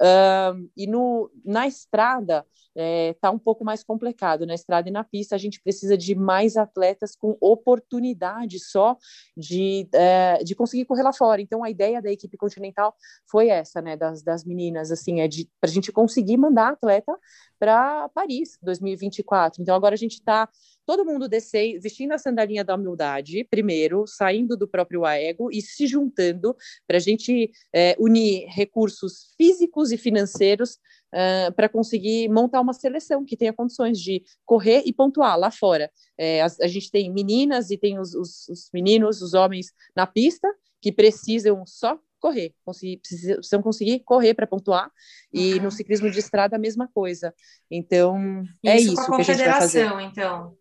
Uh, 0.00 0.70
e 0.76 0.86
no, 0.86 1.30
na 1.44 1.66
estrada 1.66 2.46
está 2.78 2.78
é, 2.78 3.14
tá 3.14 3.30
um 3.30 3.38
pouco 3.38 3.64
mais 3.64 3.82
complicado. 3.82 4.46
Na 4.46 4.54
estrada 4.54 4.88
e 4.88 4.92
na 4.92 5.02
pista, 5.02 5.34
a 5.34 5.38
gente 5.38 5.60
precisa 5.60 5.96
de 5.96 6.14
mais 6.14 6.56
atletas 6.56 7.16
com 7.16 7.36
oportunidade 7.40 8.60
só 8.60 8.96
de, 9.36 9.88
é, 9.92 10.42
de 10.44 10.54
conseguir 10.54 10.84
correr 10.84 11.02
lá 11.02 11.12
fora. 11.12 11.40
Então, 11.40 11.64
a 11.64 11.70
ideia 11.70 12.00
da 12.00 12.10
equipe 12.10 12.36
continental 12.36 12.94
foi 13.28 13.48
essa, 13.48 13.82
né, 13.82 13.96
das, 13.96 14.22
das 14.22 14.44
meninas, 14.44 14.92
assim, 14.92 15.20
é 15.20 15.28
para 15.60 15.68
a 15.68 15.72
gente 15.72 15.90
conseguir 15.90 16.36
mandar 16.36 16.72
atleta 16.72 17.12
para 17.58 18.08
Paris 18.10 18.56
2024. 18.62 19.60
Então, 19.60 19.74
agora 19.74 19.94
a 19.94 19.98
gente 19.98 20.14
está 20.14 20.48
todo 20.86 21.04
mundo 21.04 21.28
descer, 21.28 21.78
vestindo 21.80 22.12
a 22.12 22.18
sandalinha 22.18 22.64
da 22.64 22.74
humildade, 22.74 23.44
primeiro, 23.50 24.06
saindo 24.06 24.56
do 24.56 24.66
próprio 24.66 25.04
ego 25.04 25.50
e 25.52 25.60
se 25.60 25.86
juntando 25.86 26.56
para 26.86 26.96
a 26.96 27.00
gente 27.00 27.50
é, 27.74 27.94
unir 27.98 28.46
recursos 28.48 29.34
físicos 29.36 29.87
e 29.92 29.98
financeiros 29.98 30.78
uh, 31.14 31.52
para 31.54 31.68
conseguir 31.68 32.28
montar 32.28 32.60
uma 32.60 32.72
seleção 32.72 33.24
que 33.24 33.36
tenha 33.36 33.52
condições 33.52 34.00
de 34.00 34.22
correr 34.44 34.82
e 34.86 34.92
pontuar 34.92 35.38
lá 35.38 35.50
fora. 35.50 35.90
É, 36.16 36.42
a, 36.42 36.46
a, 36.62 36.66
gente 36.66 36.90
tem 36.90 37.12
meninas 37.12 37.70
e 37.70 37.78
tem 37.78 37.98
os, 37.98 38.14
os, 38.14 38.48
os 38.48 38.70
meninos, 38.72 39.22
os 39.22 39.34
homens 39.34 39.72
na 39.94 40.06
pista 40.06 40.48
que 40.80 40.92
precisam 40.92 41.64
só 41.66 41.98
correr, 42.20 42.52
precisam 42.64 43.62
conseguir 43.62 44.00
correr 44.00 44.34
para 44.34 44.46
pontuar, 44.46 44.90
e 45.32 45.54
uhum. 45.54 45.64
no 45.64 45.70
ciclismo 45.70 46.10
de 46.10 46.18
estrada 46.18 46.56
a 46.56 46.58
mesma 46.58 46.88
coisa. 46.88 47.32
Então, 47.70 48.42
é 48.64 48.76
isso 48.76 48.90
é 48.90 48.92
isso 48.92 49.06
que 49.06 49.20
a 49.20 49.24
gente 49.24 49.44
vai 49.44 49.60
fazer. 49.60 50.00
então. 50.00 50.56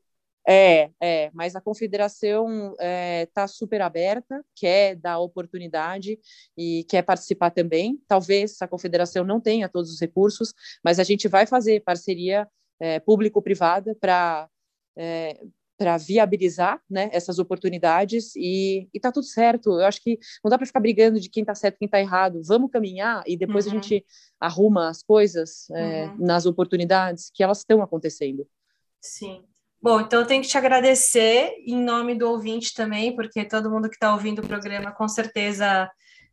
É, 0.49 0.91
é, 1.01 1.29
mas 1.33 1.57
a 1.57 1.61
confederação 1.61 2.71
está 2.71 2.83
é, 2.83 3.25
tá 3.25 3.47
super 3.47 3.81
aberta, 3.81 4.45
quer 4.55 4.95
dar 4.95 5.19
oportunidade 5.19 6.17
e 6.57 6.85
quer 6.85 7.01
participar 7.01 7.49
também. 7.51 8.01
Talvez 8.07 8.61
a 8.61 8.67
confederação 8.67 9.25
não 9.25 9.41
tenha 9.41 9.67
todos 9.67 9.91
os 9.91 9.99
recursos, 9.99 10.53
mas 10.81 10.99
a 10.99 11.03
gente 11.03 11.27
vai 11.27 11.45
fazer 11.45 11.83
parceria 11.83 12.47
é, 12.79 12.97
público-privada 12.99 13.93
para 13.99 14.47
é, 14.95 15.37
para 15.77 15.95
viabilizar 15.95 16.81
né, 16.89 17.07
essas 17.13 17.37
oportunidades 17.37 18.35
e 18.35 18.89
está 18.91 19.11
tudo 19.11 19.27
certo. 19.27 19.79
Eu 19.79 19.85
acho 19.85 20.01
que 20.01 20.17
não 20.43 20.49
dá 20.49 20.57
para 20.57 20.65
ficar 20.65 20.79
brigando 20.79 21.19
de 21.19 21.29
quem 21.29 21.41
está 21.41 21.53
certo 21.53 21.75
e 21.75 21.79
quem 21.79 21.85
está 21.85 21.99
errado. 21.99 22.41
Vamos 22.43 22.71
caminhar 22.71 23.23
e 23.27 23.37
depois 23.37 23.67
uhum. 23.67 23.73
a 23.73 23.75
gente 23.75 24.03
arruma 24.39 24.89
as 24.89 25.03
coisas 25.03 25.69
é, 25.69 26.05
uhum. 26.05 26.25
nas 26.25 26.47
oportunidades 26.47 27.29
que 27.31 27.43
elas 27.43 27.59
estão 27.59 27.81
acontecendo. 27.81 28.47
Sim. 28.99 29.45
Bom, 29.81 30.01
então 30.01 30.21
eu 30.21 30.25
tenho 30.25 30.41
que 30.41 30.49
te 30.49 30.57
agradecer 30.57 31.53
em 31.65 31.77
nome 31.77 32.15
do 32.15 32.29
ouvinte 32.29 32.73
também, 32.73 33.15
porque 33.15 33.45
todo 33.45 33.69
mundo 33.69 33.89
que 33.89 33.95
está 33.95 34.11
ouvindo 34.11 34.39
o 34.39 34.47
programa 34.47 34.91
com 34.91 35.07
certeza 35.07 35.89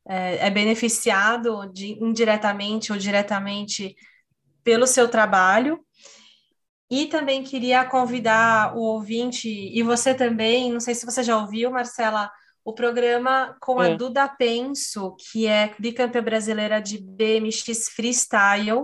é, 0.06 0.46
é 0.46 0.50
beneficiado 0.50 1.70
de, 1.72 1.92
indiretamente 2.02 2.90
ou 2.90 2.98
diretamente 2.98 3.94
pelo 4.62 4.86
seu 4.86 5.08
trabalho. 5.08 5.78
E 6.90 7.06
também 7.06 7.42
queria 7.42 7.84
convidar 7.84 8.76
o 8.76 8.80
ouvinte, 8.80 9.48
e 9.48 9.82
você 9.82 10.14
também, 10.14 10.72
não 10.72 10.80
sei 10.80 10.94
se 10.94 11.04
você 11.04 11.22
já 11.22 11.36
ouviu, 11.36 11.70
Marcela, 11.70 12.30
o 12.64 12.72
programa 12.72 13.56
com 13.60 13.80
a 13.80 13.88
é. 13.88 13.96
Duda 13.96 14.28
Penso, 14.28 15.16
que 15.16 15.46
é 15.46 15.74
bicampeã 15.78 16.22
brasileira 16.22 16.80
de 16.80 16.98
BMX 16.98 17.88
Freestyle, 17.94 18.82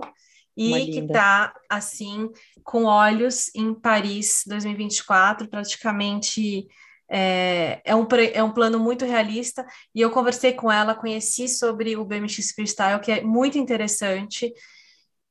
e 0.55 0.85
que 0.87 0.99
está 0.99 1.53
assim 1.69 2.29
com 2.63 2.83
olhos 2.85 3.49
em 3.55 3.73
Paris 3.73 4.43
2024, 4.45 5.47
praticamente 5.47 6.67
é, 7.09 7.81
é, 7.83 7.95
um, 7.95 8.07
é 8.33 8.43
um 8.43 8.51
plano 8.51 8.79
muito 8.79 9.05
realista. 9.05 9.65
E 9.93 10.01
eu 10.01 10.11
conversei 10.11 10.53
com 10.53 10.71
ela, 10.71 10.95
conheci 10.95 11.47
sobre 11.47 11.95
o 11.95 12.05
BMX 12.05 12.51
Freestyle, 12.51 13.01
que 13.01 13.11
é 13.11 13.21
muito 13.21 13.57
interessante, 13.57 14.51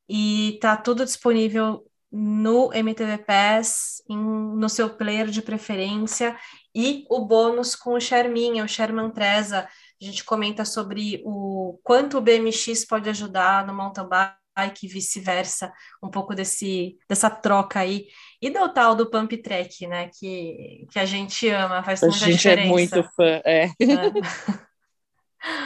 e 0.09 0.55
está 0.55 0.77
tudo 0.77 1.05
disponível 1.05 1.85
no 2.12 2.73
MTV 2.75 3.18
Pass, 3.18 4.03
em, 4.09 4.18
no 4.18 4.68
seu 4.68 4.91
player 4.91 5.29
de 5.29 5.41
preferência, 5.41 6.37
e 6.75 7.07
o 7.09 7.25
bônus 7.25 7.77
com 7.77 7.95
o 7.95 8.01
Sherminha, 8.01 8.64
o 8.64 8.68
Sherman 8.68 9.11
Treza. 9.11 9.68
A 10.01 10.05
gente 10.05 10.25
comenta 10.25 10.64
sobre 10.64 11.23
o 11.25 11.79
quanto 11.83 12.18
o 12.18 12.21
BMX 12.21 12.85
pode 12.85 13.09
ajudar 13.09 13.66
no 13.66 13.75
mountain 13.75 14.09
bike 14.09 14.39
e 14.67 14.89
vice-versa, 14.89 15.73
um 16.03 16.11
pouco 16.11 16.35
desse, 16.35 16.99
dessa 17.09 17.31
troca 17.31 17.81
aí. 17.81 18.07
E 18.41 18.51
do 18.51 18.69
tal 18.73 18.95
do 18.95 19.11
pump 19.11 19.37
track, 19.39 19.87
né? 19.87 20.11
Que, 20.19 20.87
que 20.91 20.99
a 20.99 21.05
gente 21.05 21.49
ama, 21.49 21.83
faz 21.83 22.03
a 22.03 22.07
muita 22.07 22.27
diferença. 22.27 22.49
A 22.49 22.57
gente 22.57 22.67
é 22.67 22.71
muito 22.71 23.03
fã, 23.15 23.41
é. 23.45 23.65
é. 23.65 23.71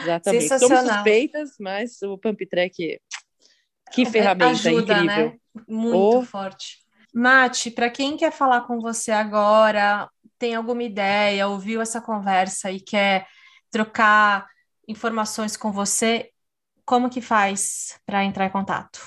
Exatamente. 0.03 0.59
Somos 0.59 0.79
suspeitas, 0.79 1.49
mas 1.59 2.01
o 2.01 2.17
pump 2.17 2.45
track, 2.45 2.99
que 3.91 4.01
é, 4.01 4.05
ferramenta 4.05 4.51
Ajuda, 4.51 4.93
incrível. 4.93 5.29
Né? 5.31 5.37
Muito 5.67 6.19
oh. 6.19 6.21
forte. 6.23 6.85
Mate, 7.13 7.71
para 7.71 7.89
quem 7.89 8.17
quer 8.17 8.31
falar 8.31 8.61
com 8.61 8.79
você 8.79 9.11
agora, 9.11 10.09
tem 10.37 10.53
alguma 10.53 10.83
ideia, 10.83 11.47
ouviu 11.47 11.81
essa 11.81 12.01
conversa 12.01 12.71
e 12.71 12.79
quer 12.79 13.25
trocar 13.71 14.47
informações 14.87 15.55
com 15.55 15.71
você, 15.71 16.29
como 16.85 17.09
que 17.09 17.21
faz 17.21 17.99
para 18.05 18.23
entrar 18.23 18.45
em 18.45 18.51
contato? 18.51 18.99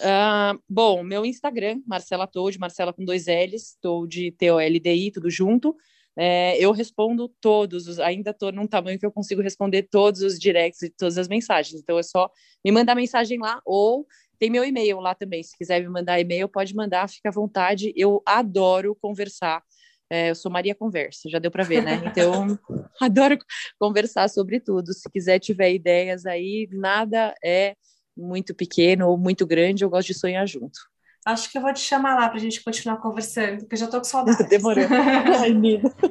Uh, 0.00 0.60
bom, 0.68 1.02
meu 1.02 1.24
Instagram, 1.24 1.80
Marcela 1.86 2.26
Told, 2.26 2.58
Marcela 2.58 2.92
com 2.92 3.04
dois 3.04 3.26
L's, 3.26 3.76
Told, 3.80 4.32
T-O-L-D-I, 4.32 5.10
tudo 5.10 5.30
junto. 5.30 5.74
É, 6.18 6.58
eu 6.58 6.72
respondo 6.72 7.28
todos, 7.40 7.98
ainda 8.00 8.30
estou 8.30 8.50
num 8.50 8.66
tamanho 8.66 8.98
que 8.98 9.04
eu 9.04 9.12
consigo 9.12 9.42
responder 9.42 9.82
todos 9.82 10.22
os 10.22 10.38
directs 10.38 10.82
e 10.82 10.90
todas 10.90 11.18
as 11.18 11.28
mensagens. 11.28 11.80
Então 11.80 11.98
é 11.98 12.02
só 12.02 12.30
me 12.64 12.72
mandar 12.72 12.94
mensagem 12.94 13.38
lá 13.38 13.60
ou 13.64 14.06
tem 14.38 14.50
meu 14.50 14.64
e-mail 14.64 15.00
lá 15.00 15.14
também. 15.14 15.42
Se 15.42 15.56
quiser 15.56 15.80
me 15.80 15.88
mandar 15.88 16.20
e-mail, 16.20 16.48
pode 16.48 16.74
mandar, 16.74 17.08
fica 17.08 17.28
à 17.28 17.32
vontade. 17.32 17.92
Eu 17.96 18.22
adoro 18.24 18.94
conversar. 18.94 19.62
É, 20.10 20.30
eu 20.30 20.34
sou 20.34 20.50
Maria 20.50 20.74
Conversa, 20.74 21.28
já 21.28 21.38
deu 21.38 21.50
para 21.50 21.64
ver, 21.64 21.82
né? 21.84 22.00
Então, 22.06 22.58
adoro 23.00 23.38
conversar 23.78 24.28
sobre 24.28 24.60
tudo. 24.60 24.92
Se 24.92 25.10
quiser, 25.10 25.38
tiver 25.38 25.72
ideias 25.72 26.26
aí, 26.26 26.68
nada 26.70 27.34
é 27.44 27.74
muito 28.16 28.54
pequeno 28.54 29.08
ou 29.08 29.18
muito 29.18 29.46
grande, 29.46 29.84
eu 29.84 29.90
gosto 29.90 30.08
de 30.08 30.14
sonhar 30.14 30.46
junto. 30.46 30.78
Acho 31.24 31.50
que 31.50 31.58
eu 31.58 31.62
vou 31.62 31.72
te 31.72 31.80
chamar 31.80 32.14
lá 32.14 32.28
para 32.28 32.38
a 32.38 32.40
gente 32.40 32.62
continuar 32.62 32.98
conversando, 32.98 33.58
porque 33.58 33.74
eu 33.74 33.78
já 33.80 33.86
estou 33.86 34.00
com 34.00 34.04
saudade. 34.04 34.44
Demorou. 34.48 34.84
Ai, 34.88 35.52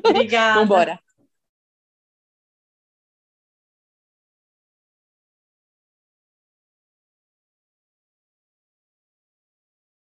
Obrigada. 0.09 0.59
Vambora. 0.59 0.99